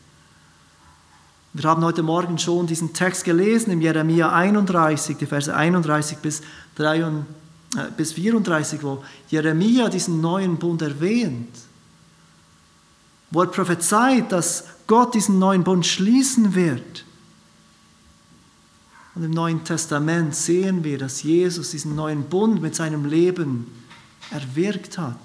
Wir 1.54 1.70
haben 1.70 1.84
heute 1.84 2.04
Morgen 2.04 2.38
schon 2.38 2.68
diesen 2.68 2.94
Text 2.94 3.24
gelesen 3.24 3.72
im 3.72 3.82
Jeremia 3.82 4.32
31, 4.32 5.18
die 5.18 5.26
Verse 5.26 5.54
31 5.54 6.20
bis, 6.20 6.42
3, 6.76 7.00
äh, 7.00 7.12
bis 7.98 8.14
34, 8.14 8.84
wo 8.84 9.04
Jeremia 9.30 9.90
diesen 9.90 10.22
neuen 10.22 10.58
Bund 10.58 10.82
erwähnt, 10.82 11.50
wo 13.32 13.42
er 13.42 13.48
prophezeit, 13.48 14.32
dass 14.32 14.66
Gott 14.88 15.16
diesen 15.16 15.40
neuen 15.40 15.64
Bund 15.64 15.86
schließen 15.86 16.56
wird 16.56 17.04
und 19.20 19.26
im 19.26 19.32
Neuen 19.32 19.66
Testament 19.66 20.34
sehen 20.34 20.86
wir, 20.86 20.98
dass 20.98 21.24
Jesus 21.24 21.72
diesen 21.72 21.94
neuen 21.94 22.24
Bund 22.30 22.62
mit 22.62 22.74
seinem 22.74 23.04
Leben 23.04 23.68
erwirkt 24.32 24.98
hat. 24.98 25.20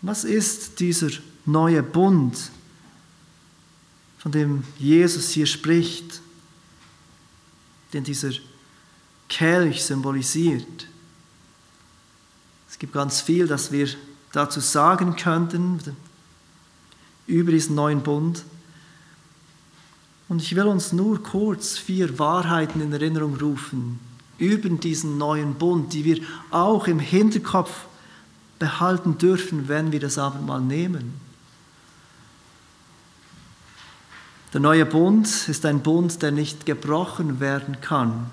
Was 0.00 0.24
ist 0.24 0.80
dieser 0.80 1.10
neue 1.44 1.82
Bund, 1.82 2.50
von 4.16 4.32
dem 4.32 4.64
Jesus 4.78 5.28
hier 5.28 5.44
spricht, 5.44 6.22
den 7.92 8.02
dieser 8.02 8.30
Kelch 9.28 9.84
symbolisiert? 9.84 10.88
Es 12.70 12.78
gibt 12.78 12.94
ganz 12.94 13.20
viel, 13.20 13.46
das 13.46 13.72
wir 13.72 13.90
dazu 14.32 14.60
sagen 14.60 15.16
könnten 15.16 15.80
über 17.26 17.52
diesen 17.52 17.74
neuen 17.74 18.02
Bund. 18.02 18.42
Und 20.28 20.42
ich 20.42 20.56
will 20.56 20.66
uns 20.66 20.92
nur 20.92 21.22
kurz 21.22 21.78
vier 21.78 22.18
Wahrheiten 22.18 22.80
in 22.80 22.92
Erinnerung 22.92 23.36
rufen 23.36 24.00
über 24.38 24.68
diesen 24.68 25.18
neuen 25.18 25.54
Bund, 25.54 25.92
die 25.92 26.04
wir 26.04 26.20
auch 26.50 26.86
im 26.88 26.98
Hinterkopf 26.98 27.72
behalten 28.58 29.18
dürfen, 29.18 29.68
wenn 29.68 29.92
wir 29.92 30.00
das 30.00 30.18
Abendmahl 30.18 30.60
nehmen. 30.60 31.14
Der 34.52 34.60
neue 34.60 34.86
Bund 34.86 35.26
ist 35.48 35.66
ein 35.66 35.80
Bund, 35.80 36.22
der 36.22 36.32
nicht 36.32 36.66
gebrochen 36.66 37.40
werden 37.40 37.80
kann. 37.80 38.30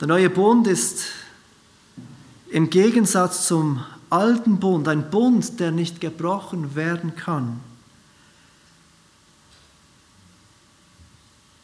Der 0.00 0.08
neue 0.08 0.30
Bund 0.30 0.66
ist 0.66 1.06
im 2.48 2.70
Gegensatz 2.70 3.46
zum 3.46 3.84
alten 4.08 4.58
Bund 4.58 4.88
ein 4.88 5.10
Bund, 5.10 5.60
der 5.60 5.70
nicht 5.70 6.00
gebrochen 6.00 6.74
werden 6.74 7.14
kann. 7.14 7.60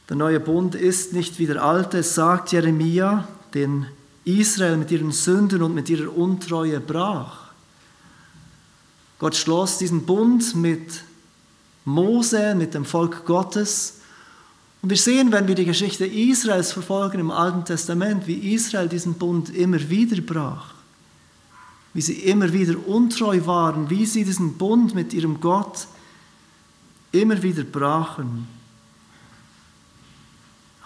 Der 0.08 0.16
neue 0.16 0.38
Bund 0.38 0.74
ist 0.74 1.12
nicht 1.12 1.38
wie 1.38 1.46
der 1.46 1.62
alte, 1.62 2.02
sagt 2.02 2.52
Jeremia, 2.52 3.26
den 3.54 3.86
Israel 4.24 4.76
mit 4.76 4.90
ihren 4.90 5.10
Sünden 5.10 5.62
und 5.62 5.74
mit 5.74 5.90
ihrer 5.90 6.16
Untreue 6.16 6.78
brach. 6.80 7.46
Gott 9.18 9.34
schloss 9.34 9.78
diesen 9.78 10.04
Bund 10.04 10.54
mit 10.54 11.02
Mose, 11.84 12.54
mit 12.54 12.74
dem 12.74 12.84
Volk 12.84 13.24
Gottes. 13.24 13.94
Und 14.82 14.90
wir 14.90 14.96
sehen, 14.96 15.32
wenn 15.32 15.48
wir 15.48 15.54
die 15.54 15.64
Geschichte 15.64 16.06
Israels 16.06 16.72
verfolgen 16.72 17.20
im 17.20 17.30
Alten 17.30 17.64
Testament, 17.64 18.26
wie 18.26 18.54
Israel 18.54 18.88
diesen 18.88 19.14
Bund 19.14 19.54
immer 19.54 19.88
wieder 19.88 20.20
brach, 20.20 20.74
wie 21.94 22.02
sie 22.02 22.20
immer 22.20 22.52
wieder 22.52 22.74
untreu 22.86 23.44
waren, 23.46 23.90
wie 23.90 24.06
sie 24.06 24.24
diesen 24.24 24.58
Bund 24.58 24.94
mit 24.94 25.14
ihrem 25.14 25.40
Gott 25.40 25.86
immer 27.12 27.42
wieder 27.42 27.64
brachen. 27.64 28.55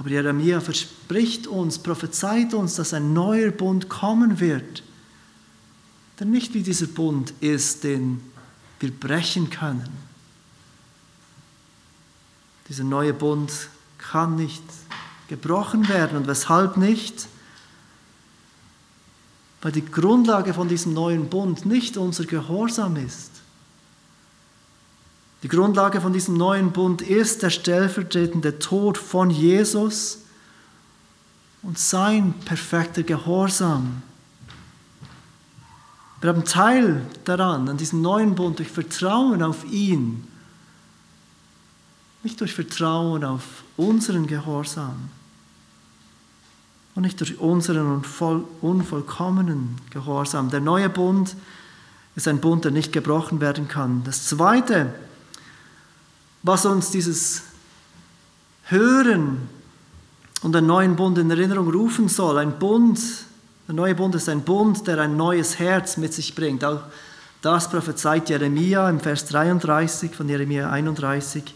Aber 0.00 0.08
Jeremia 0.08 0.62
verspricht 0.62 1.46
uns, 1.46 1.78
prophezeit 1.78 2.54
uns, 2.54 2.74
dass 2.76 2.94
ein 2.94 3.12
neuer 3.12 3.50
Bund 3.50 3.90
kommen 3.90 4.40
wird, 4.40 4.82
der 6.18 6.26
nicht 6.26 6.54
wie 6.54 6.62
dieser 6.62 6.86
Bund 6.86 7.34
ist, 7.40 7.84
den 7.84 8.22
wir 8.78 8.90
brechen 8.90 9.50
können. 9.50 9.90
Dieser 12.66 12.84
neue 12.84 13.12
Bund 13.12 13.52
kann 13.98 14.36
nicht 14.36 14.62
gebrochen 15.28 15.86
werden. 15.90 16.16
Und 16.16 16.26
weshalb 16.26 16.78
nicht? 16.78 17.28
Weil 19.60 19.72
die 19.72 19.84
Grundlage 19.84 20.54
von 20.54 20.66
diesem 20.66 20.94
neuen 20.94 21.28
Bund 21.28 21.66
nicht 21.66 21.98
unser 21.98 22.24
Gehorsam 22.24 22.96
ist. 22.96 23.39
Die 25.42 25.48
Grundlage 25.48 26.00
von 26.00 26.12
diesem 26.12 26.36
neuen 26.36 26.70
Bund 26.72 27.00
ist 27.00 27.42
der 27.42 27.50
stellvertretende 27.50 28.58
Tod 28.58 28.98
von 28.98 29.30
Jesus 29.30 30.18
und 31.62 31.78
sein 31.78 32.34
perfekter 32.44 33.02
Gehorsam. 33.02 34.02
Wir 36.20 36.28
haben 36.28 36.44
Teil 36.44 37.06
daran, 37.24 37.70
an 37.70 37.78
diesem 37.78 38.02
neuen 38.02 38.34
Bund, 38.34 38.58
durch 38.58 38.68
Vertrauen 38.68 39.42
auf 39.42 39.64
ihn, 39.64 40.26
nicht 42.22 42.38
durch 42.40 42.54
Vertrauen 42.54 43.24
auf 43.24 43.42
unseren 43.78 44.26
Gehorsam 44.26 45.08
und 46.94 47.02
nicht 47.02 47.18
durch 47.20 47.38
unseren 47.38 48.04
unvollkommenen 48.60 49.76
Gehorsam. 49.88 50.50
Der 50.50 50.60
neue 50.60 50.90
Bund 50.90 51.34
ist 52.14 52.28
ein 52.28 52.42
Bund, 52.42 52.66
der 52.66 52.72
nicht 52.72 52.92
gebrochen 52.92 53.40
werden 53.40 53.68
kann. 53.68 54.04
Das 54.04 54.26
Zweite, 54.26 54.92
was 56.42 56.64
uns 56.66 56.90
dieses 56.90 57.42
Hören 58.64 59.48
und 60.42 60.56
einen 60.56 60.66
neuen 60.66 60.96
Bund 60.96 61.18
in 61.18 61.30
Erinnerung 61.30 61.70
rufen 61.70 62.08
soll. 62.08 62.38
Ein 62.38 62.58
Bund, 62.58 62.98
der 63.66 63.74
neue 63.74 63.94
Bund 63.94 64.14
ist 64.14 64.28
ein 64.28 64.42
Bund, 64.42 64.86
der 64.86 64.98
ein 65.00 65.16
neues 65.16 65.58
Herz 65.58 65.96
mit 65.96 66.14
sich 66.14 66.34
bringt. 66.34 66.64
Auch 66.64 66.82
Das 67.42 67.70
prophezeit 67.70 68.28
Jeremia 68.28 68.88
im 68.90 69.00
Vers 69.00 69.26
33 69.26 70.14
von 70.14 70.28
Jeremia 70.28 70.70
31. 70.70 71.54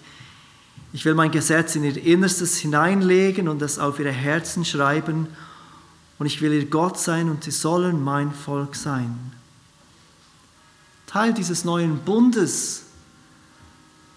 Ich 0.95 1.05
will 1.05 1.15
mein 1.15 1.31
Gesetz 1.31 1.77
in 1.77 1.85
ihr 1.85 2.03
Innerstes 2.03 2.57
hineinlegen 2.57 3.49
und 3.49 3.61
es 3.61 3.79
auf 3.79 3.99
ihre 3.99 4.13
Herzen 4.13 4.65
schreiben, 4.65 5.29
und 6.17 6.27
ich 6.27 6.41
will 6.41 6.53
ihr 6.53 6.67
Gott 6.67 6.99
sein 6.99 7.29
und 7.29 7.43
sie 7.43 7.51
sollen 7.51 8.03
mein 8.03 8.33
Volk 8.33 8.77
sein. 8.77 9.33
Teil 11.07 11.35
dieses 11.35 11.65
neuen 11.65 11.99
Bundes, 11.99 12.84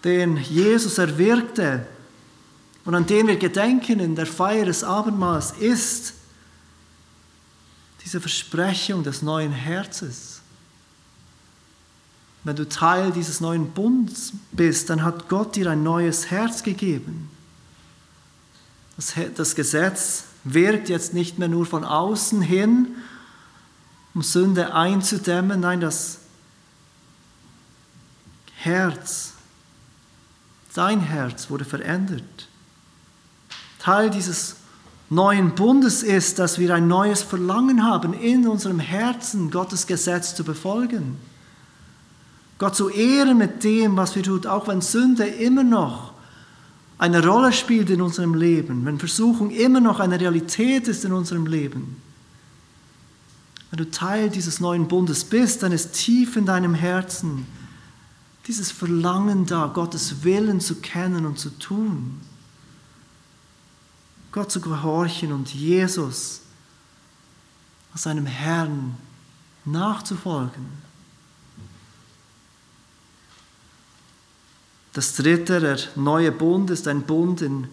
den 0.04 0.36
Jesus 0.36 0.98
erwirkte 0.98 1.86
und 2.84 2.94
an 2.94 3.06
den 3.06 3.26
wir 3.26 3.36
gedenken 3.36 4.00
in 4.00 4.14
der 4.16 4.26
Feier 4.26 4.64
des 4.64 4.82
Abendmahls, 4.82 5.52
ist 5.58 6.14
diese 8.04 8.20
Versprechung 8.20 9.02
des 9.02 9.20
neuen 9.20 9.52
Herzens. 9.52 10.40
Wenn 12.44 12.56
du 12.56 12.66
Teil 12.66 13.12
dieses 13.12 13.40
neuen 13.40 13.70
Bundes 13.72 14.32
bist, 14.52 14.88
dann 14.88 15.02
hat 15.02 15.28
Gott 15.28 15.56
dir 15.56 15.70
ein 15.70 15.82
neues 15.82 16.30
Herz 16.30 16.62
gegeben. 16.62 17.28
Das, 18.96 19.14
das 19.34 19.54
Gesetz 19.54 20.24
wirkt 20.44 20.88
jetzt 20.88 21.12
nicht 21.12 21.38
mehr 21.38 21.48
nur 21.48 21.66
von 21.66 21.84
außen 21.84 22.40
hin, 22.40 22.96
um 24.14 24.22
Sünde 24.22 24.72
einzudämmen. 24.72 25.60
Nein, 25.60 25.80
das 25.80 26.20
Herz, 28.56 29.34
dein 30.78 31.00
Herz 31.00 31.50
wurde 31.50 31.64
verändert. 31.64 32.48
Teil 33.80 34.10
dieses 34.10 34.56
neuen 35.10 35.54
Bundes 35.56 36.04
ist, 36.04 36.38
dass 36.38 36.58
wir 36.58 36.72
ein 36.72 36.86
neues 36.86 37.22
Verlangen 37.22 37.82
haben, 37.82 38.14
in 38.14 38.46
unserem 38.46 38.78
Herzen 38.78 39.50
Gottes 39.50 39.88
Gesetz 39.88 40.36
zu 40.36 40.44
befolgen. 40.44 41.16
Gott 42.58 42.76
zu 42.76 42.90
ehren 42.90 43.38
mit 43.38 43.64
dem, 43.64 43.96
was 43.96 44.14
wir 44.14 44.22
tun, 44.22 44.46
auch 44.46 44.68
wenn 44.68 44.80
Sünde 44.80 45.24
immer 45.24 45.64
noch 45.64 46.12
eine 46.98 47.24
Rolle 47.26 47.52
spielt 47.52 47.90
in 47.90 48.00
unserem 48.00 48.34
Leben, 48.34 48.84
wenn 48.84 48.98
Versuchung 48.98 49.50
immer 49.50 49.80
noch 49.80 49.98
eine 49.98 50.20
Realität 50.20 50.86
ist 50.86 51.04
in 51.04 51.12
unserem 51.12 51.46
Leben. 51.46 52.00
Wenn 53.70 53.78
du 53.78 53.90
Teil 53.90 54.30
dieses 54.30 54.60
neuen 54.60 54.86
Bundes 54.86 55.24
bist, 55.24 55.62
dann 55.62 55.72
ist 55.72 55.92
tief 55.92 56.36
in 56.36 56.46
deinem 56.46 56.74
Herzen 56.74 57.46
dieses 58.48 58.72
Verlangen 58.72 59.44
da, 59.44 59.66
Gottes 59.66 60.24
Willen 60.24 60.60
zu 60.60 60.76
kennen 60.76 61.26
und 61.26 61.38
zu 61.38 61.50
tun. 61.50 62.18
Gott 64.32 64.50
zu 64.50 64.60
gehorchen 64.60 65.32
und 65.32 65.54
Jesus 65.54 66.40
als 67.92 68.02
seinem 68.02 68.26
Herrn 68.26 68.96
nachzufolgen. 69.66 70.66
Das 74.94 75.14
dritte, 75.14 75.60
der 75.60 75.78
neue 75.96 76.32
Bund, 76.32 76.70
ist 76.70 76.88
ein 76.88 77.02
Bund, 77.02 77.42
in 77.42 77.68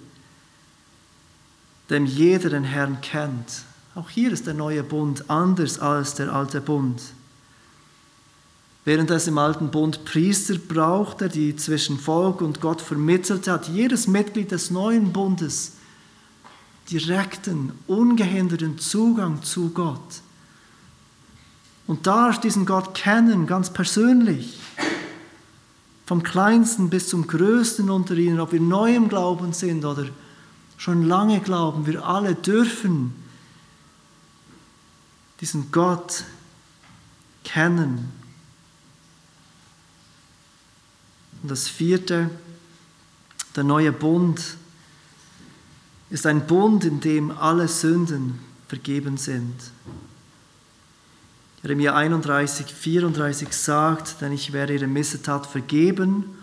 dem 1.90 2.06
jeder 2.06 2.50
den 2.50 2.66
Herrn 2.66 3.00
kennt. 3.00 3.64
Auch 3.96 4.10
hier 4.10 4.32
ist 4.32 4.46
der 4.46 4.54
neue 4.54 4.84
Bund 4.84 5.30
anders 5.30 5.80
als 5.80 6.16
der 6.16 6.34
alte 6.34 6.60
Bund. 6.60 7.02
Während 8.86 9.10
es 9.10 9.26
im 9.26 9.40
alten 9.40 9.72
Bund 9.72 10.06
Priester 10.06 10.56
brauchte, 10.60 11.28
die 11.28 11.56
zwischen 11.56 12.00
Volk 12.00 12.42
und 12.42 12.62
Gott 12.62 12.82
vermittelte, 12.82 13.52
hat 13.52 13.68
jedes 13.68 14.08
Mitglied 14.08 14.52
des 14.52 14.70
neuen 14.70 15.12
Bundes 15.12 15.74
direkten, 16.92 17.72
ungehinderten 17.88 18.78
Zugang 18.78 19.42
zu 19.42 19.72
Gott 19.72 20.22
und 21.88 22.06
darf 22.06 22.40
diesen 22.40 22.68
Gott 22.68 22.94
kennen, 22.94 23.48
ganz 23.48 23.72
persönlich. 23.72 24.60
Vom 26.06 26.22
kleinsten 26.22 26.92
bis 26.92 27.10
zum 27.10 27.26
größten 27.26 27.90
unter 27.90 28.16
ihnen, 28.16 28.40
ob 28.40 28.52
wir 28.52 28.62
neu 28.62 28.96
im 28.96 29.10
Glauben 29.10 29.54
sind 29.54 29.84
oder 29.84 30.06
schon 30.78 31.08
lange 31.08 31.40
glauben, 31.40 31.88
wir 31.88 32.06
alle 32.06 32.36
dürfen 32.36 33.16
diesen 35.42 35.72
Gott 35.72 36.24
kennen. 37.44 38.12
Und 41.46 41.52
das 41.52 41.68
vierte, 41.68 42.32
der 43.56 43.64
neue 43.64 43.92
Bund, 43.92 44.42
ist 46.10 46.26
ein 46.26 46.48
Bund, 46.48 46.84
in 46.86 47.02
dem 47.02 47.30
alle 47.30 47.68
Sünden 47.68 48.40
vergeben 48.68 49.18
sind. 49.18 49.54
Jeremia 51.62 51.94
31, 51.94 52.66
34 52.66 53.54
sagt, 53.54 54.22
denn 54.22 54.32
ich 54.32 54.54
werde 54.54 54.74
ihre 54.74 54.88
Missetat 54.88 55.46
vergeben 55.46 56.36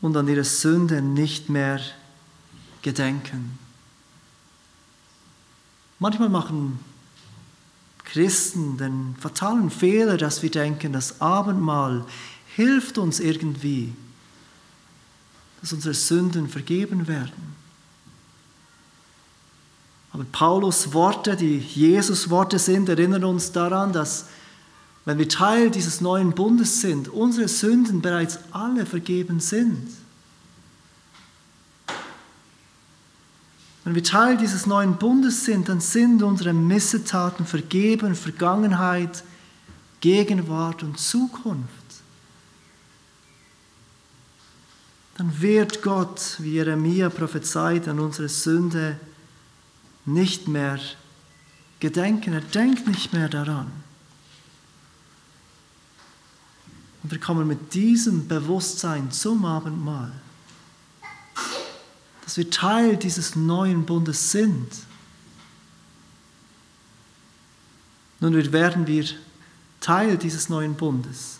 und 0.00 0.16
an 0.16 0.26
ihre 0.26 0.42
Sünde 0.42 1.00
nicht 1.00 1.48
mehr 1.48 1.78
gedenken. 2.82 3.56
Manchmal 6.00 6.28
machen 6.28 6.80
Christen 8.02 8.78
den 8.78 9.14
fatalen 9.20 9.70
Fehler, 9.70 10.16
dass 10.16 10.42
wir 10.42 10.50
denken, 10.50 10.92
das 10.92 11.20
Abendmahl 11.20 12.04
hilft 12.58 12.98
uns 12.98 13.20
irgendwie, 13.20 13.92
dass 15.60 15.72
unsere 15.72 15.94
Sünden 15.94 16.48
vergeben 16.48 17.06
werden. 17.06 17.54
Aber 20.12 20.24
Paulus 20.32 20.92
Worte, 20.92 21.36
die 21.36 21.58
Jesus 21.58 22.30
Worte 22.30 22.58
sind, 22.58 22.88
erinnern 22.88 23.22
uns 23.22 23.52
daran, 23.52 23.92
dass 23.92 24.26
wenn 25.04 25.18
wir 25.18 25.28
Teil 25.28 25.70
dieses 25.70 26.00
neuen 26.00 26.32
Bundes 26.32 26.80
sind, 26.80 27.08
unsere 27.08 27.46
Sünden 27.46 28.02
bereits 28.02 28.40
alle 28.50 28.86
vergeben 28.86 29.38
sind. 29.38 29.90
Wenn 33.84 33.94
wir 33.94 34.02
Teil 34.02 34.36
dieses 34.36 34.66
neuen 34.66 34.96
Bundes 34.96 35.44
sind, 35.44 35.68
dann 35.68 35.80
sind 35.80 36.24
unsere 36.24 36.52
Missetaten 36.52 37.46
vergeben, 37.46 38.16
Vergangenheit, 38.16 39.22
Gegenwart 40.00 40.82
und 40.82 40.98
Zukunft. 40.98 41.77
Dann 45.18 45.40
wird 45.40 45.82
Gott, 45.82 46.36
wie 46.38 46.52
Jeremia 46.52 47.10
prophezeit, 47.10 47.88
an 47.88 47.98
unsere 47.98 48.28
Sünde 48.28 48.98
nicht 50.04 50.46
mehr 50.46 50.78
gedenken. 51.80 52.32
Er 52.34 52.40
denkt 52.40 52.86
nicht 52.86 53.12
mehr 53.12 53.28
daran. 53.28 53.68
Und 57.02 57.10
wir 57.10 57.18
kommen 57.18 57.48
mit 57.48 57.74
diesem 57.74 58.28
Bewusstsein 58.28 59.10
zum 59.10 59.44
Abendmahl, 59.44 60.12
dass 62.22 62.36
wir 62.36 62.48
Teil 62.48 62.96
dieses 62.96 63.34
neuen 63.34 63.84
Bundes 63.86 64.30
sind. 64.30 64.68
Nun 68.20 68.52
werden 68.52 68.86
wir 68.86 69.04
Teil 69.80 70.16
dieses 70.16 70.48
neuen 70.48 70.74
Bundes. 70.74 71.37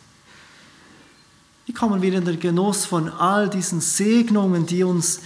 Wie 1.68 1.74
kommen 1.74 2.00
wir 2.00 2.14
in 2.14 2.24
den 2.24 2.40
Genuss 2.40 2.86
von 2.86 3.10
all 3.10 3.50
diesen 3.50 3.82
Segnungen, 3.82 4.64
die 4.64 4.84
uns 4.84 5.20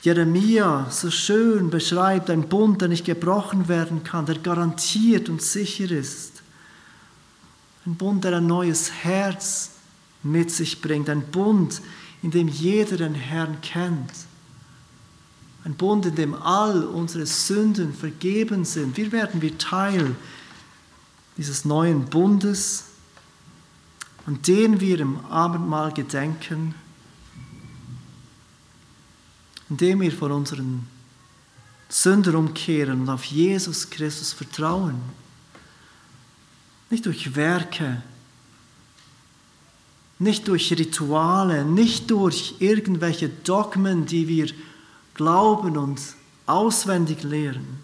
Jeremia 0.00 0.86
so 0.90 1.10
schön 1.10 1.68
beschreibt, 1.68 2.30
ein 2.30 2.48
Bund, 2.48 2.80
der 2.80 2.88
nicht 2.88 3.04
gebrochen 3.04 3.68
werden 3.68 4.02
kann, 4.02 4.24
der 4.24 4.38
garantiert 4.38 5.28
und 5.28 5.42
sicher 5.42 5.90
ist. 5.90 6.40
Ein 7.84 7.96
Bund, 7.96 8.24
der 8.24 8.38
ein 8.38 8.46
neues 8.46 8.92
Herz 8.92 9.72
mit 10.22 10.50
sich 10.50 10.80
bringt. 10.80 11.10
Ein 11.10 11.20
Bund, 11.30 11.82
in 12.22 12.30
dem 12.30 12.48
jeder 12.48 12.96
den 12.96 13.14
Herrn 13.14 13.60
kennt. 13.60 14.10
Ein 15.64 15.74
Bund, 15.74 16.06
in 16.06 16.14
dem 16.14 16.34
all 16.34 16.82
unsere 16.82 17.26
Sünden 17.26 17.92
vergeben 17.92 18.64
sind. 18.64 18.96
Wir 18.96 19.12
werden 19.12 19.42
wie 19.42 19.50
Teil 19.50 20.16
dieses 21.36 21.66
neuen 21.66 22.06
Bundes, 22.06 22.84
an 24.26 24.40
den 24.42 24.80
wir 24.80 25.00
im 25.00 25.24
Abendmahl 25.26 25.92
gedenken 25.92 26.74
indem 29.70 30.00
wir 30.02 30.12
von 30.12 30.32
unseren 30.32 30.86
Sünden 31.88 32.34
umkehren 32.34 33.02
und 33.02 33.08
auf 33.08 33.24
Jesus 33.24 33.88
Christus 33.88 34.32
vertrauen. 34.32 35.00
Nicht 36.90 37.06
durch 37.06 37.34
Werke, 37.34 38.02
nicht 40.18 40.46
durch 40.48 40.70
Rituale, 40.70 41.64
nicht 41.64 42.10
durch 42.10 42.56
irgendwelche 42.58 43.28
Dogmen, 43.28 44.06
die 44.06 44.28
wir 44.28 44.48
glauben 45.14 45.76
und 45.76 46.00
auswendig 46.46 47.22
lehren. 47.22 47.82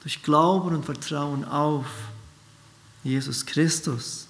Durch 0.00 0.22
Glauben 0.22 0.74
und 0.74 0.84
Vertrauen 0.84 1.44
auf 1.44 1.86
Jesus 3.04 3.44
Christus. 3.44 4.26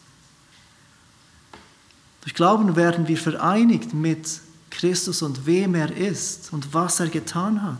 Durch 2.23 2.35
Glauben 2.35 2.77
werden 2.77 3.09
wir 3.09 3.17
vereinigt 3.17 3.95
mit 3.95 4.41
Christus 4.71 5.23
und 5.23 5.47
wem 5.47 5.75
er 5.75 5.95
ist 5.97 6.53
und 6.53 6.75
was 6.75 7.01
er 7.01 7.09
getan 7.09 7.63
hat. 7.63 7.79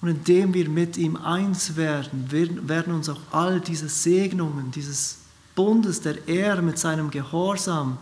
Und 0.00 0.10
indem 0.10 0.52
wir 0.52 0.68
mit 0.68 0.96
ihm 0.96 1.16
eins 1.16 1.76
werden, 1.76 2.30
werden 2.68 2.94
uns 2.94 3.08
auch 3.08 3.20
all 3.32 3.60
diese 3.60 3.88
Segnungen, 3.88 4.70
dieses 4.70 5.18
Bundes, 5.54 6.00
der 6.02 6.28
er 6.28 6.60
mit 6.60 6.78
seinem 6.78 7.10
Gehorsam 7.10 7.98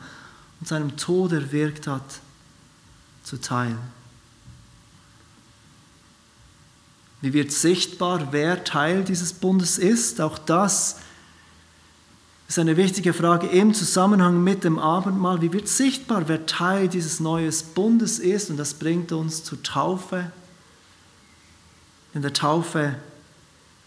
und 0.60 0.66
seinem 0.66 0.96
Tod 0.96 1.32
erwirkt 1.32 1.86
hat, 1.86 2.20
zuteil. 3.22 3.78
Wie 7.22 7.32
wird 7.32 7.52
sichtbar, 7.52 8.32
wer 8.32 8.64
Teil 8.64 9.04
dieses 9.04 9.32
Bundes 9.32 9.78
ist? 9.78 10.20
Auch 10.20 10.38
das 10.38 10.98
ist 12.48 12.58
eine 12.58 12.76
wichtige 12.76 13.12
Frage 13.12 13.46
im 13.46 13.72
Zusammenhang 13.74 14.42
mit 14.42 14.64
dem 14.64 14.76
Abendmahl. 14.76 15.40
Wie 15.40 15.52
wird 15.52 15.68
sichtbar, 15.68 16.24
wer 16.26 16.46
Teil 16.46 16.88
dieses 16.88 17.20
neuen 17.20 17.54
Bundes 17.76 18.18
ist? 18.18 18.50
Und 18.50 18.56
das 18.56 18.74
bringt 18.74 19.12
uns 19.12 19.44
zur 19.44 19.62
Taufe. 19.62 20.32
In 22.12 22.22
der 22.22 22.32
Taufe 22.32 22.96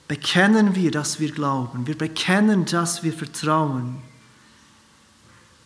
bekennen 0.08 0.74
wir, 0.74 0.92
dass 0.92 1.20
wir 1.20 1.32
glauben. 1.32 1.86
Wir 1.88 1.98
bekennen, 1.98 2.64
dass 2.64 3.04
wir 3.04 3.12
vertrauen. 3.12 3.98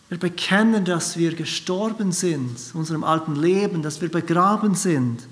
Wir 0.10 0.18
bekennen, 0.18 0.86
dass 0.86 1.18
wir 1.18 1.36
gestorben 1.36 2.12
sind, 2.12 2.58
unserem 2.74 3.04
alten 3.04 3.36
Leben, 3.36 3.84
dass 3.84 4.02
wir 4.02 4.10
begraben 4.10 4.74
sind 4.74 5.28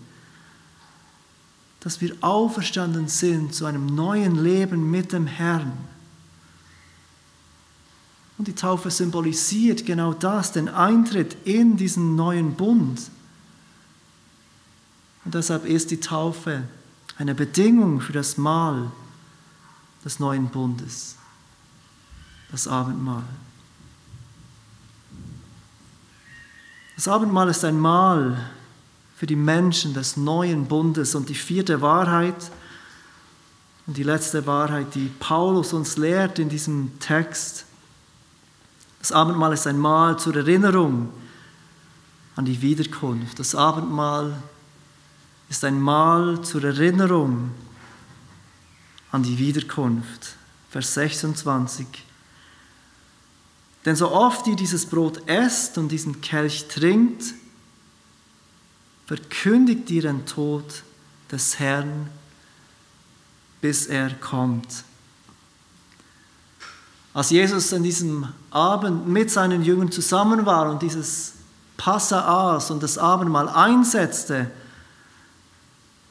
dass 1.82 2.01
wir 2.01 2.15
auferstanden 2.21 3.07
sind 3.07 3.53
zu 3.53 3.65
einem 3.65 3.86
neuen 3.86 4.43
Leben 4.43 4.89
mit 4.89 5.13
dem 5.13 5.28
Herrn. 5.28 5.71
Und 8.38 8.47
die 8.47 8.55
Taufe 8.55 8.91
symbolisiert 8.91 9.86
genau 9.86 10.13
das, 10.13 10.51
den 10.51 10.69
Eintritt 10.69 11.38
in 11.45 11.78
diesen 11.78 12.15
neuen 12.15 12.55
Bund. 12.55 13.01
Und 15.25 15.34
deshalb 15.34 15.65
ist 15.65 15.91
die 15.91 15.99
Taufe 15.99 16.63
eine 17.17 17.34
Bedingung 17.34 17.99
für 17.99 18.13
das 18.13 18.38
Mahl 18.38 18.91
des 20.05 20.19
neuen 20.19 20.47
Bundes, 20.49 21.15
das 22.51 22.67
Abendmahl. 22.67 23.23
Das 26.95 27.07
Abendmahl 27.07 27.49
ist 27.49 27.63
ein 27.65 27.80
Mahl, 27.80 28.49
für 29.18 29.26
die 29.26 29.36
Menschen 29.36 29.95
des 29.95 30.15
neuen 30.15 30.68
Bundes. 30.68 31.15
Und 31.15 31.28
die 31.28 31.36
vierte 31.36 31.82
Wahrheit 31.82 32.51
und 33.88 33.97
die 33.97 34.03
letzte 34.03 34.45
Wahrheit, 34.45 34.93
die 34.93 35.09
Paulus 35.20 35.74
uns 35.74 35.97
lehrt 35.97 36.39
in 36.39 36.49
diesem 36.49 36.99
Text, 36.99 37.65
das 38.99 39.11
Abendmahl 39.11 39.53
ist 39.53 39.65
ein 39.68 39.80
Mahl 39.80 40.20
zur 40.20 40.36
Erinnerung 40.36 41.09
an 42.36 42.45
die 42.45 42.61
Wiederkunft. 42.61 43.39
Das 43.39 43.55
Abendmahl 43.55 44.41
ist 45.49 45.63
ein 45.63 45.80
Mahl 45.80 46.41
zur 46.41 46.63
Erinnerung 46.63 47.51
an 49.11 49.24
die 49.24 49.38
Wiederkunft. 49.38 50.36
Vers 50.70 50.93
26. 50.95 51.88
Denn 53.86 53.95
so 53.95 54.11
oft 54.11 54.45
ihr 54.47 54.57
dieses 54.57 54.86
Brot 54.86 55.28
esst 55.28 55.78
und 55.78 55.89
diesen 55.89 56.20
Kelch 56.20 56.68
trinkt, 56.68 57.34
verkündigt 59.08 59.89
ihr 59.89 60.03
den 60.03 60.26
Tod 60.26 60.84
des 61.32 61.58
Herrn, 61.60 62.10
bis 63.62 63.88
er 63.88 64.14
kommt. 64.16 64.84
Als 67.14 67.32
Jesus 67.32 67.74
an 67.74 67.82
diesem 67.82 68.28
Abend 68.51 69.08
mit 69.08 69.32
seinen 69.32 69.64
Jüngern 69.64 69.91
zusammen 69.91 70.45
war 70.45 70.70
und 70.70 70.82
dieses 70.82 71.34
Passa 71.78 72.55
aß 72.55 72.70
und 72.70 72.84
das 72.84 72.97
Abendmahl 72.97 73.49
einsetzte, 73.49 74.51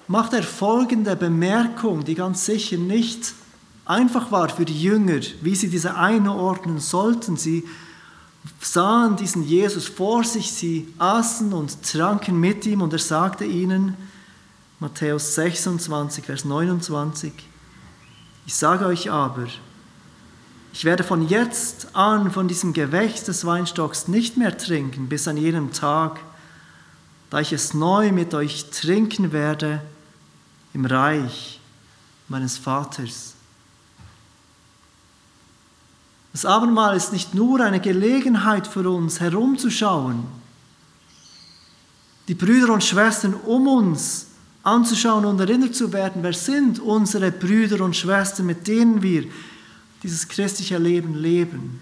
macht 0.09 0.32
er 0.32 0.42
folgende 0.42 1.14
Bemerkung, 1.16 2.05
die 2.05 2.14
ganz 2.14 2.47
sicher 2.47 2.76
nicht 2.76 3.34
einfach 3.84 4.32
war 4.32 4.49
für 4.49 4.64
die 4.64 4.80
Jünger, 4.80 5.20
wie 5.42 5.55
sie 5.55 5.68
diese 5.68 5.97
einordnen 5.97 6.80
sollten. 6.80 7.36
Sie 7.36 7.64
sahen 8.61 9.16
diesen 9.16 9.42
Jesus 9.42 9.88
vor 9.88 10.24
sich, 10.24 10.53
sie 10.53 10.92
aßen 10.99 11.53
und 11.53 11.82
tranken 11.82 12.38
mit 12.38 12.66
ihm 12.66 12.82
und 12.82 12.92
er 12.92 12.99
sagte 12.99 13.44
ihnen, 13.44 13.97
Matthäus 14.78 15.34
26, 15.34 16.24
Vers 16.24 16.44
29, 16.44 17.32
ich 18.47 18.55
sage 18.55 18.86
euch 18.86 19.11
aber, 19.11 19.47
ich 20.72 20.84
werde 20.84 21.03
von 21.03 21.26
jetzt 21.26 21.97
an 21.97 22.30
von 22.30 22.49
diesem 22.49 22.74
Gewächs 22.74 23.24
des 23.24 23.47
Weinstocks 23.47 24.09
nicht 24.09 24.36
mehr 24.36 24.59
trinken, 24.59 25.09
bis 25.09 25.26
an 25.26 25.38
jenem 25.38 25.72
Tag, 25.72 26.20
da 27.30 27.40
ich 27.40 27.55
es 27.55 27.72
neu 27.72 28.12
mit 28.12 28.34
euch 28.34 28.68
trinken 28.68 29.32
werde 29.32 29.80
im 30.74 30.84
Reich 30.84 31.61
meines 32.28 32.59
Vaters. 32.59 33.36
Das 36.37 36.45
Abendmahl 36.45 36.95
ist 36.95 37.14
nicht 37.14 37.32
nur 37.32 37.61
eine 37.61 37.80
Gelegenheit 37.80 38.66
für 38.66 38.91
uns 38.91 39.20
herumzuschauen, 39.20 40.22
die 42.28 42.34
Brüder 42.34 42.74
und 42.74 42.84
Schwestern 42.84 43.32
um 43.32 43.66
uns 43.66 44.26
anzuschauen 44.62 45.24
und 45.24 45.41
erinnert 45.41 45.74
zu 45.74 45.95
werden, 45.95 46.22
wer 46.22 46.34
sind 46.34 46.78
unsere 46.78 47.32
Brüder 47.32 47.82
und 47.82 47.97
Schwestern, 47.97 48.45
mit 48.45 48.68
denen 48.68 49.01
wir 49.01 49.24
dieses 50.03 50.28
christliche 50.28 50.76
Leben 50.76 51.14
leben. 51.14 51.80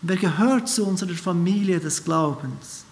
Wer 0.00 0.16
gehört 0.16 0.66
zu 0.66 0.86
unserer 0.86 1.12
Familie 1.12 1.78
des 1.78 2.02
Glaubens? 2.02 2.86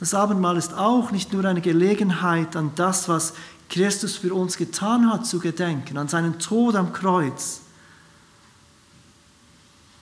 Das 0.00 0.12
Abendmahl 0.12 0.56
ist 0.56 0.74
auch 0.74 1.12
nicht 1.12 1.32
nur 1.32 1.44
eine 1.44 1.60
Gelegenheit 1.60 2.56
an 2.56 2.72
das, 2.74 3.08
was 3.08 3.32
Christus 3.68 4.16
für 4.16 4.34
uns 4.34 4.56
getan 4.56 5.10
hat, 5.10 5.26
zu 5.26 5.38
gedenken, 5.38 5.96
an 5.98 6.08
seinen 6.08 6.38
Tod 6.38 6.76
am 6.76 6.92
Kreuz. 6.92 7.60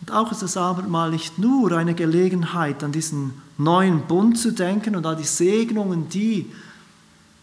Und 0.01 0.11
auch 0.11 0.33
ist 0.33 0.43
das 0.43 0.57
Abendmahl 0.57 1.11
nicht 1.11 1.39
nur 1.39 1.73
eine 1.73 1.95
Gelegenheit, 1.95 2.83
an 2.83 2.91
diesen 2.91 3.41
neuen 3.57 4.03
Bund 4.07 4.37
zu 4.37 4.53
denken 4.53 4.97
und 4.97 5.07
an 5.07 5.17
die 5.17 5.25
Segnungen, 5.25 6.09
die 6.09 6.51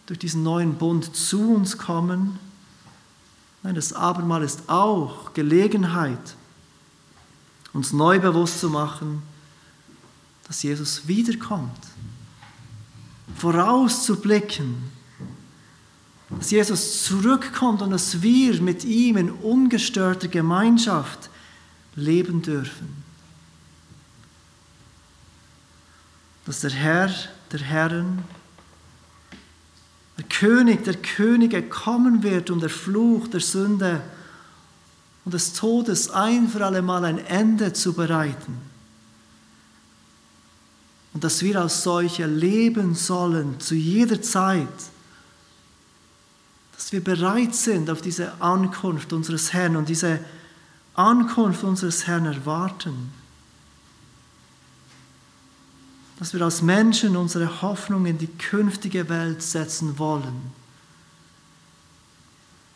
durch 0.08 0.20
diesen 0.20 0.44
neuen 0.44 0.76
Bund 0.76 1.16
zu 1.16 1.54
uns 1.54 1.78
kommen. 1.78 2.38
Nein, 3.64 3.76
das 3.76 3.94
Abendmahl 3.94 4.44
ist 4.44 4.68
auch 4.68 5.34
Gelegenheit, 5.34 6.36
uns 7.72 7.94
neu 7.94 8.20
bewusst 8.20 8.60
zu 8.60 8.70
machen, 8.70 9.22
dass 10.48 10.64
Jesus 10.64 11.08
wiederkommt, 11.08 11.80
vorauszublicken 13.38 14.99
dass 16.30 16.52
Jesus 16.52 17.04
zurückkommt 17.04 17.82
und 17.82 17.90
dass 17.90 18.22
wir 18.22 18.62
mit 18.62 18.84
ihm 18.86 19.18
in 19.18 19.32
ungestörter 19.32 20.28
Gemeinschaft 20.28 21.30
leben 21.96 22.42
dürfen. 22.42 23.04
Dass 26.46 26.62
der 26.62 26.72
Herr 26.72 27.12
der 27.52 27.60
Herren, 27.62 28.24
der 30.18 30.26
König 30.26 30.84
der 30.84 30.96
Könige 30.96 31.64
kommen 31.64 32.22
wird, 32.22 32.52
um 32.52 32.60
der 32.60 32.70
Fluch 32.70 33.28
der 33.28 33.40
Sünde 33.40 34.02
und 35.26 35.34
des 35.34 35.54
Todes 35.54 36.12
ein 36.12 36.48
für 36.48 36.64
alle 36.64 36.82
Mal 36.82 37.06
ein 37.06 37.18
Ende 37.26 37.74
zu 37.74 37.94
bereiten. 37.94 38.58
Und 41.14 41.24
dass 41.24 41.42
wir 41.42 41.60
als 41.60 41.82
solche 41.82 42.28
leben 42.28 42.94
sollen 42.94 43.60
zu 43.60 43.74
jeder 43.74 44.22
Zeit 44.22 44.68
dass 46.90 46.94
wir 46.94 47.04
bereit 47.04 47.54
sind 47.54 47.88
auf 47.92 48.02
diese 48.02 48.42
Ankunft 48.42 49.14
unseres 49.14 49.54
Herrn 49.54 49.76
und 49.76 49.90
diese 49.90 50.20
Ankunft 50.96 51.64
unseres 51.64 52.08
Herrn 52.08 52.26
erwarten. 52.26 53.12
Dass 56.18 56.34
wir 56.34 56.42
als 56.42 56.64
Menschen 56.64 57.16
unsere 57.16 57.62
Hoffnung 57.62 58.08
in 58.08 58.18
die 58.18 58.26
künftige 58.26 59.08
Welt 59.08 59.44
setzen 59.44 60.00
wollen. 60.00 60.52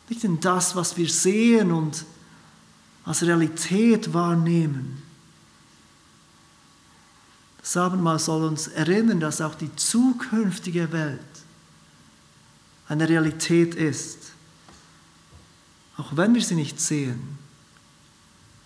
Nicht 0.10 0.24
in 0.24 0.40
das, 0.40 0.76
was 0.76 0.96
wir 0.96 1.10
sehen 1.10 1.72
und 1.72 2.06
als 3.06 3.24
Realität 3.24 4.14
wahrnehmen. 4.14 5.02
Das 7.62 7.76
Abendmahl 7.78 8.20
soll 8.20 8.44
uns 8.44 8.68
erinnern, 8.68 9.20
dass 9.20 9.42
auch 9.42 9.56
die 9.56 9.76
zukünftige 9.76 10.92
Welt 10.92 11.20
eine 12.88 13.08
Realität 13.08 13.76
ist. 13.76 14.32
Auch 15.98 16.16
wenn 16.16 16.34
wir 16.34 16.42
sie 16.42 16.56
nicht 16.56 16.80
sehen, 16.80 17.38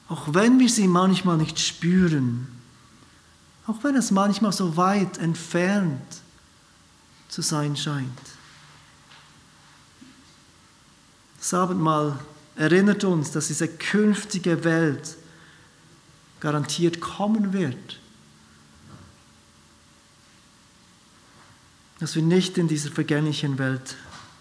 auch 0.10 0.34
wenn 0.34 0.60
wir 0.60 0.70
sie 0.70 0.88
manchmal 0.88 1.38
nicht 1.38 1.60
spüren, 1.60 2.48
auch 3.66 3.84
wenn 3.84 3.96
es 3.96 4.12
manchmal 4.12 4.54
so 4.54 4.78
weit 4.78 5.18
entfernt 5.18 6.22
zu 7.28 7.42
sein 7.42 7.76
scheint. 7.76 8.08
Das 11.38 11.54
Abendmahl 11.54 12.18
erinnert 12.56 13.04
uns, 13.04 13.32
dass 13.32 13.48
diese 13.48 13.68
künftige 13.68 14.64
Welt 14.64 15.18
garantiert 16.40 17.02
kommen 17.02 17.52
wird. 17.52 18.00
dass 22.00 22.16
wir 22.16 22.22
nicht 22.22 22.58
in 22.58 22.68
dieser 22.68 22.92
vergänglichen 22.92 23.58
Welt 23.58 23.96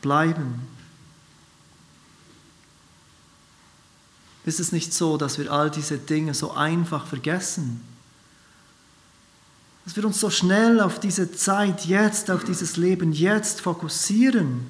bleiben. 0.06 0.60
Ist 4.44 4.60
es 4.60 4.70
nicht 4.70 4.94
so, 4.94 5.16
dass 5.16 5.36
wir 5.36 5.50
all 5.50 5.68
diese 5.68 5.98
Dinge 5.98 6.32
so 6.32 6.52
einfach 6.52 7.08
vergessen? 7.08 7.80
Dass 9.84 9.96
wir 9.96 10.04
uns 10.04 10.20
so 10.20 10.30
schnell 10.30 10.80
auf 10.80 11.00
diese 11.00 11.32
Zeit 11.32 11.86
jetzt, 11.86 12.30
auf 12.30 12.44
dieses 12.44 12.76
Leben 12.76 13.12
jetzt 13.12 13.60
fokussieren? 13.60 14.68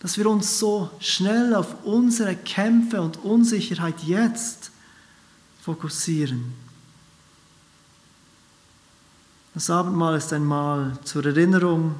Dass 0.00 0.16
wir 0.16 0.26
uns 0.26 0.58
so 0.58 0.90
schnell 0.98 1.54
auf 1.54 1.84
unsere 1.84 2.36
Kämpfe 2.36 3.02
und 3.02 3.18
Unsicherheit 3.18 4.00
jetzt 4.04 4.70
fokussieren? 5.62 6.54
Das 9.52 9.68
Abendmahl 9.68 10.16
ist 10.16 10.32
ein 10.32 10.44
Mahl 10.46 10.98
zur 11.04 11.26
Erinnerung 11.26 11.94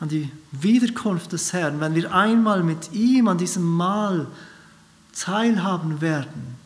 an 0.00 0.08
die 0.08 0.30
Wiederkunft 0.52 1.32
des 1.32 1.52
Herrn, 1.52 1.80
wenn 1.80 1.94
wir 1.94 2.12
einmal 2.14 2.62
mit 2.62 2.92
ihm 2.92 3.28
an 3.28 3.38
diesem 3.38 3.64
Mahl 3.64 4.26
teilhaben 5.14 6.00
werden, 6.00 6.56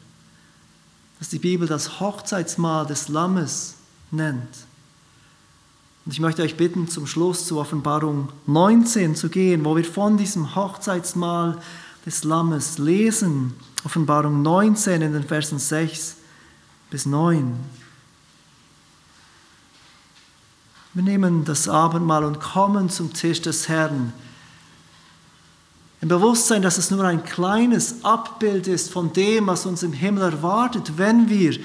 das 1.18 1.28
die 1.28 1.39
Bibel 1.39 1.68
das 1.68 2.01
Hochzeitsmahl 2.01 2.87
des 2.87 3.09
Lammes 3.09 3.76
nennt. 4.11 4.66
Und 6.05 6.12
ich 6.12 6.20
möchte 6.20 6.43
euch 6.43 6.57
bitten, 6.57 6.89
zum 6.89 7.07
Schluss 7.07 7.47
zur 7.47 7.61
Offenbarung 7.61 8.31
19 8.47 9.14
zu 9.14 9.28
gehen, 9.28 9.64
wo 9.64 9.76
wir 9.76 9.85
von 9.85 10.16
diesem 10.16 10.57
Hochzeitsmahl 10.57 11.59
des 12.07 12.24
Lammes 12.24 12.78
lesen. 12.78 13.55
Offenbarung 13.85 14.43
19 14.43 15.03
in 15.03 15.12
den 15.12 15.24
Versen 15.24 15.59
6 15.59 16.16
bis 16.91 17.07
9. 17.07 17.55
Wir 20.93 21.03
nehmen 21.05 21.45
das 21.45 21.68
Abendmahl 21.68 22.24
und 22.24 22.41
kommen 22.41 22.91
zum 22.91 23.12
Tisch 23.12 23.41
des 23.41 23.68
Herrn. 23.68 24.12
Im 26.01 26.09
Bewusstsein, 26.09 26.62
dass 26.62 26.78
es 26.78 26.91
nur 26.91 27.05
ein 27.05 27.24
kleines 27.24 28.05
Abbild 28.05 28.66
ist 28.66 28.91
von 28.91 29.12
dem, 29.12 29.47
was 29.47 29.66
uns 29.66 29.82
im 29.82 29.93
Himmel 29.93 30.22
erwartet, 30.22 30.95
wenn 30.97 31.28
wir 31.28 31.59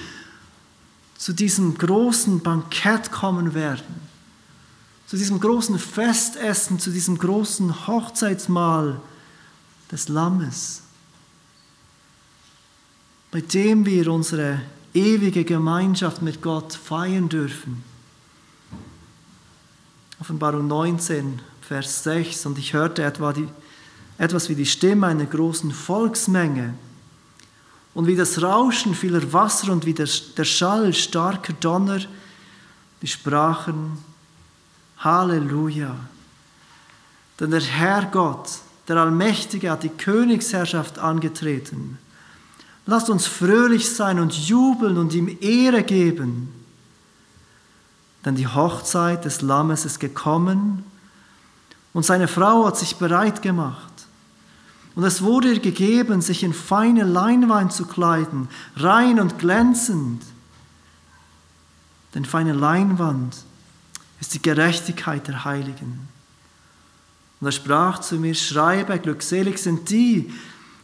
zu 1.18 1.34
diesem 1.34 1.78
großen 1.78 2.42
Bankett 2.42 3.12
kommen 3.12 3.54
werden, 3.54 4.02
zu 5.08 5.16
diesem 5.16 5.40
großen 5.40 5.80
Festessen, 5.80 6.80
zu 6.80 6.92
diesem 6.92 7.18
großen 7.18 7.88
Hochzeitsmahl 7.88 9.00
des 9.92 10.10
Lammes, 10.10 10.82
bei 13.32 13.42
dem 13.42 13.86
wir 13.86 14.12
unsere 14.12 14.62
ewige 14.94 15.46
Gemeinschaft 15.46 16.22
mit 16.22 16.42
Gott 16.42 16.74
feiern 16.74 17.30
dürfen. 17.30 17.95
Offenbarung 20.26 20.66
19, 20.66 21.40
Vers 21.62 22.04
6. 22.04 22.48
Und 22.48 22.58
ich 22.58 22.74
hörte 22.74 23.04
etwa 23.04 23.32
die, 23.32 23.48
etwas 24.18 24.50
wie 24.50 24.56
die 24.56 24.66
Stimme 24.66 25.06
einer 25.06 25.26
großen 25.26 25.72
Volksmenge 25.72 26.74
und 27.94 28.08
wie 28.08 28.16
das 28.16 28.42
Rauschen 28.42 28.96
vieler 28.96 29.32
Wasser 29.34 29.72
und 29.72 29.86
wie 29.86 29.94
der, 29.94 30.10
der 30.36 30.44
Schall 30.44 30.96
starker 30.96 31.54
Donner, 31.54 32.00
die 33.04 33.08
sprachen, 33.08 34.00
Halleluja. 34.98 35.96
Denn 37.40 37.52
der 37.52 37.62
Herr 37.62 38.06
Gott, 38.06 38.50
der 38.88 38.98
Allmächtige, 38.98 39.70
hat 39.70 39.84
die 39.84 39.90
Königsherrschaft 39.90 40.98
angetreten. 40.98 42.00
Lasst 42.88 43.12
uns 43.12 43.28
fröhlich 43.28 43.94
sein 43.94 44.20
und 44.20 44.34
jubeln 44.34 44.98
und 44.98 45.14
ihm 45.14 45.38
Ehre 45.40 45.84
geben 45.84 46.65
denn 48.26 48.36
die 48.36 48.48
Hochzeit 48.48 49.24
des 49.24 49.42
Lammes 49.42 49.86
ist 49.86 50.00
gekommen 50.00 50.84
und 51.94 52.06
seine 52.06 52.28
Frau 52.28 52.66
hat 52.66 52.78
sich 52.78 52.98
bereit 52.98 53.42
gemacht. 53.42 53.94
Und 54.96 55.04
es 55.04 55.22
wurde 55.22 55.54
ihr 55.54 55.60
gegeben, 55.60 56.22
sich 56.22 56.44
in 56.44 56.54
feine 56.54 57.04
Leinwein 57.04 57.70
zu 57.70 57.86
kleiden, 57.86 58.50
rein 58.76 59.20
und 59.20 59.38
glänzend. 59.38 60.24
Denn 62.14 62.26
feine 62.26 62.54
Leinwand 62.54 63.36
ist 64.22 64.34
die 64.34 64.42
Gerechtigkeit 64.42 65.28
der 65.28 65.46
Heiligen. 65.46 66.08
Und 67.40 67.48
er 67.48 67.52
sprach 67.52 68.00
zu 68.00 68.16
mir, 68.16 68.34
schreibe, 68.34 68.98
glückselig 69.00 69.62
sind 69.62 69.90
die, 69.90 70.34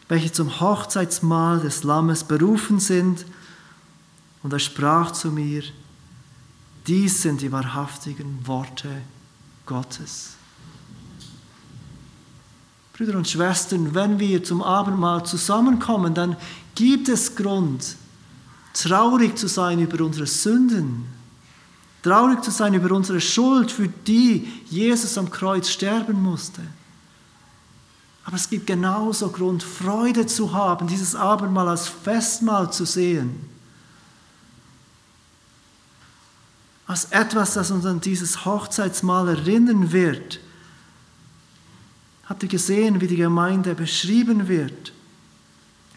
welche 0.10 0.32
zum 0.32 0.60
Hochzeitsmahl 0.60 1.62
des 1.62 1.84
Lammes 1.84 2.26
berufen 2.26 2.80
sind. 2.80 3.26
Und 4.44 4.52
er 4.52 4.60
sprach 4.60 5.12
zu 5.12 5.32
mir, 5.32 5.64
dies 6.88 7.22
sind 7.22 7.42
die 7.42 7.52
wahrhaftigen 7.52 8.40
Worte 8.46 8.90
Gottes. 9.66 10.32
Brüder 12.94 13.18
und 13.18 13.28
Schwestern, 13.28 13.94
wenn 13.94 14.20
wir 14.20 14.44
zum 14.44 14.62
Abendmahl 14.62 15.26
zusammenkommen, 15.26 16.14
dann 16.14 16.36
gibt 16.76 17.08
es 17.10 17.36
Grund, 17.36 17.96
traurig 18.74 19.38
zu 19.38 19.48
sein 19.48 19.80
über 19.80 20.04
unsere 20.04 20.28
Sünden, 20.28 21.06
traurig 22.04 22.44
zu 22.44 22.52
sein 22.52 22.74
über 22.74 22.96
unsere 22.96 23.22
Schuld, 23.22 23.72
für 23.72 23.88
die 23.88 24.48
Jesus 24.70 25.18
am 25.18 25.30
Kreuz 25.30 25.70
sterben 25.70 26.22
musste. 26.22 26.62
Aber 28.24 28.36
es 28.36 28.50
gibt 28.50 28.68
genauso 28.68 29.30
Grund, 29.30 29.64
Freude 29.64 30.26
zu 30.26 30.54
haben, 30.54 30.88
dieses 30.88 31.16
Abendmahl 31.16 31.70
als 31.70 31.88
Festmahl 31.88 32.72
zu 32.72 32.86
sehen 32.86 33.51
als 36.92 37.06
etwas, 37.06 37.54
das 37.54 37.72
uns 37.72 37.86
an 37.86 38.02
dieses 38.02 38.44
Hochzeitsmahl 38.44 39.30
erinnern 39.30 39.94
wird. 39.94 40.42
Habt 42.26 42.44
ihr 42.44 42.50
gesehen, 42.50 43.00
wie 43.00 43.08
die 43.08 43.16
Gemeinde 43.16 43.76
beschrieben 43.76 44.50
wird? 44.50 44.92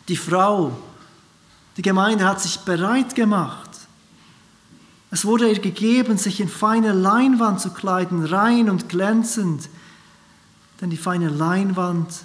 Die 0.07 0.17
Frau, 0.17 0.79
die 1.77 1.83
Gemeinde 1.83 2.25
hat 2.25 2.41
sich 2.41 2.61
bereit 2.61 3.17
gemacht. 3.17 3.71
Es 5.11 5.25
wurde 5.25 5.51
ihr 5.51 5.59
gegeben, 5.59 6.17
sich 6.17 6.41
in 6.41 6.49
feine 6.49 6.93
Leinwand 6.93 7.61
zu 7.61 7.71
kleiden, 7.71 8.25
rein 8.25 8.71
und 8.71 8.89
glänzend. 8.89 9.69
Denn 10.81 10.91
die 10.91 10.97
feine 10.97 11.29
Leinwand 11.29 12.23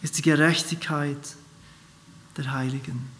ist 0.00 0.16
die 0.16 0.22
Gerechtigkeit 0.22 1.36
der 2.38 2.52
Heiligen. 2.52 3.10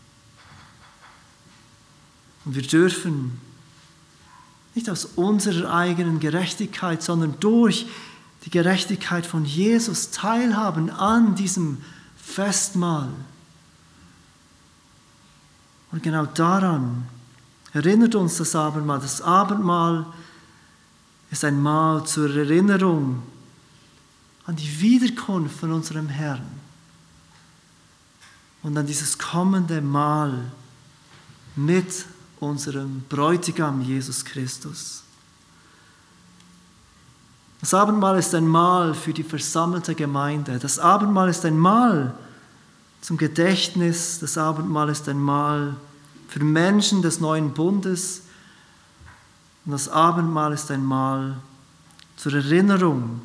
Und 2.46 2.54
wir 2.54 2.62
dürfen 2.62 3.40
nicht 4.76 4.90
aus 4.90 5.06
unserer 5.16 5.74
eigenen 5.74 6.20
Gerechtigkeit, 6.20 7.02
sondern 7.02 7.34
durch 7.40 7.86
die 8.44 8.50
Gerechtigkeit 8.50 9.26
von 9.26 9.44
Jesus 9.44 10.10
teilhaben 10.10 10.90
an 10.90 11.34
diesem 11.34 11.78
Festmahl. 12.16 13.08
Und 15.90 16.02
genau 16.02 16.26
daran 16.26 17.06
erinnert 17.72 18.14
uns 18.14 18.36
das 18.36 18.54
Abendmahl. 18.54 19.00
Das 19.00 19.22
Abendmahl 19.22 20.06
ist 21.30 21.42
ein 21.44 21.60
Mahl 21.60 22.04
zur 22.06 22.34
Erinnerung 22.36 23.22
an 24.44 24.56
die 24.56 24.80
Wiederkunft 24.80 25.58
von 25.58 25.72
unserem 25.72 26.08
Herrn 26.08 26.46
und 28.62 28.76
an 28.76 28.86
dieses 28.86 29.16
kommende 29.16 29.80
Mahl 29.80 30.52
mit 31.56 32.04
unserem 32.41 33.03
Bräutigam 33.09 33.80
Jesus 33.80 34.24
Christus. 34.24 35.03
Das 37.61 37.72
Abendmahl 37.74 38.18
ist 38.18 38.34
ein 38.34 38.47
Mahl 38.47 38.95
für 38.95 39.12
die 39.12 39.22
versammelte 39.22 39.95
Gemeinde. 39.95 40.59
Das 40.59 40.78
Abendmahl 40.78 41.28
ist 41.28 41.45
ein 41.45 41.59
Mahl 41.59 42.14
zum 43.01 43.16
Gedächtnis. 43.16 44.18
Das 44.20 44.37
Abendmahl 44.37 44.89
ist 44.91 45.09
ein 45.09 45.20
Mahl 45.20 45.74
für 46.28 46.45
Menschen 46.45 47.03
des 47.03 47.20
neuen 47.20 47.55
Bundes. 47.55 48.22
Und 49.64 49.72
das 49.72 49.89
Abendmahl 49.89 50.53
ist 50.53 50.70
ein 50.70 50.84
Mahl 50.84 51.39
zur 52.16 52.34
Erinnerung 52.34 53.20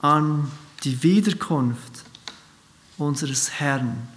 an 0.00 0.50
die 0.84 1.02
Wiederkunft 1.02 2.04
unseres 2.98 3.50
Herrn 3.50 4.08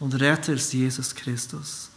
und 0.00 0.20
Retters 0.20 0.72
Jesus 0.72 1.14
Christus. 1.14 1.91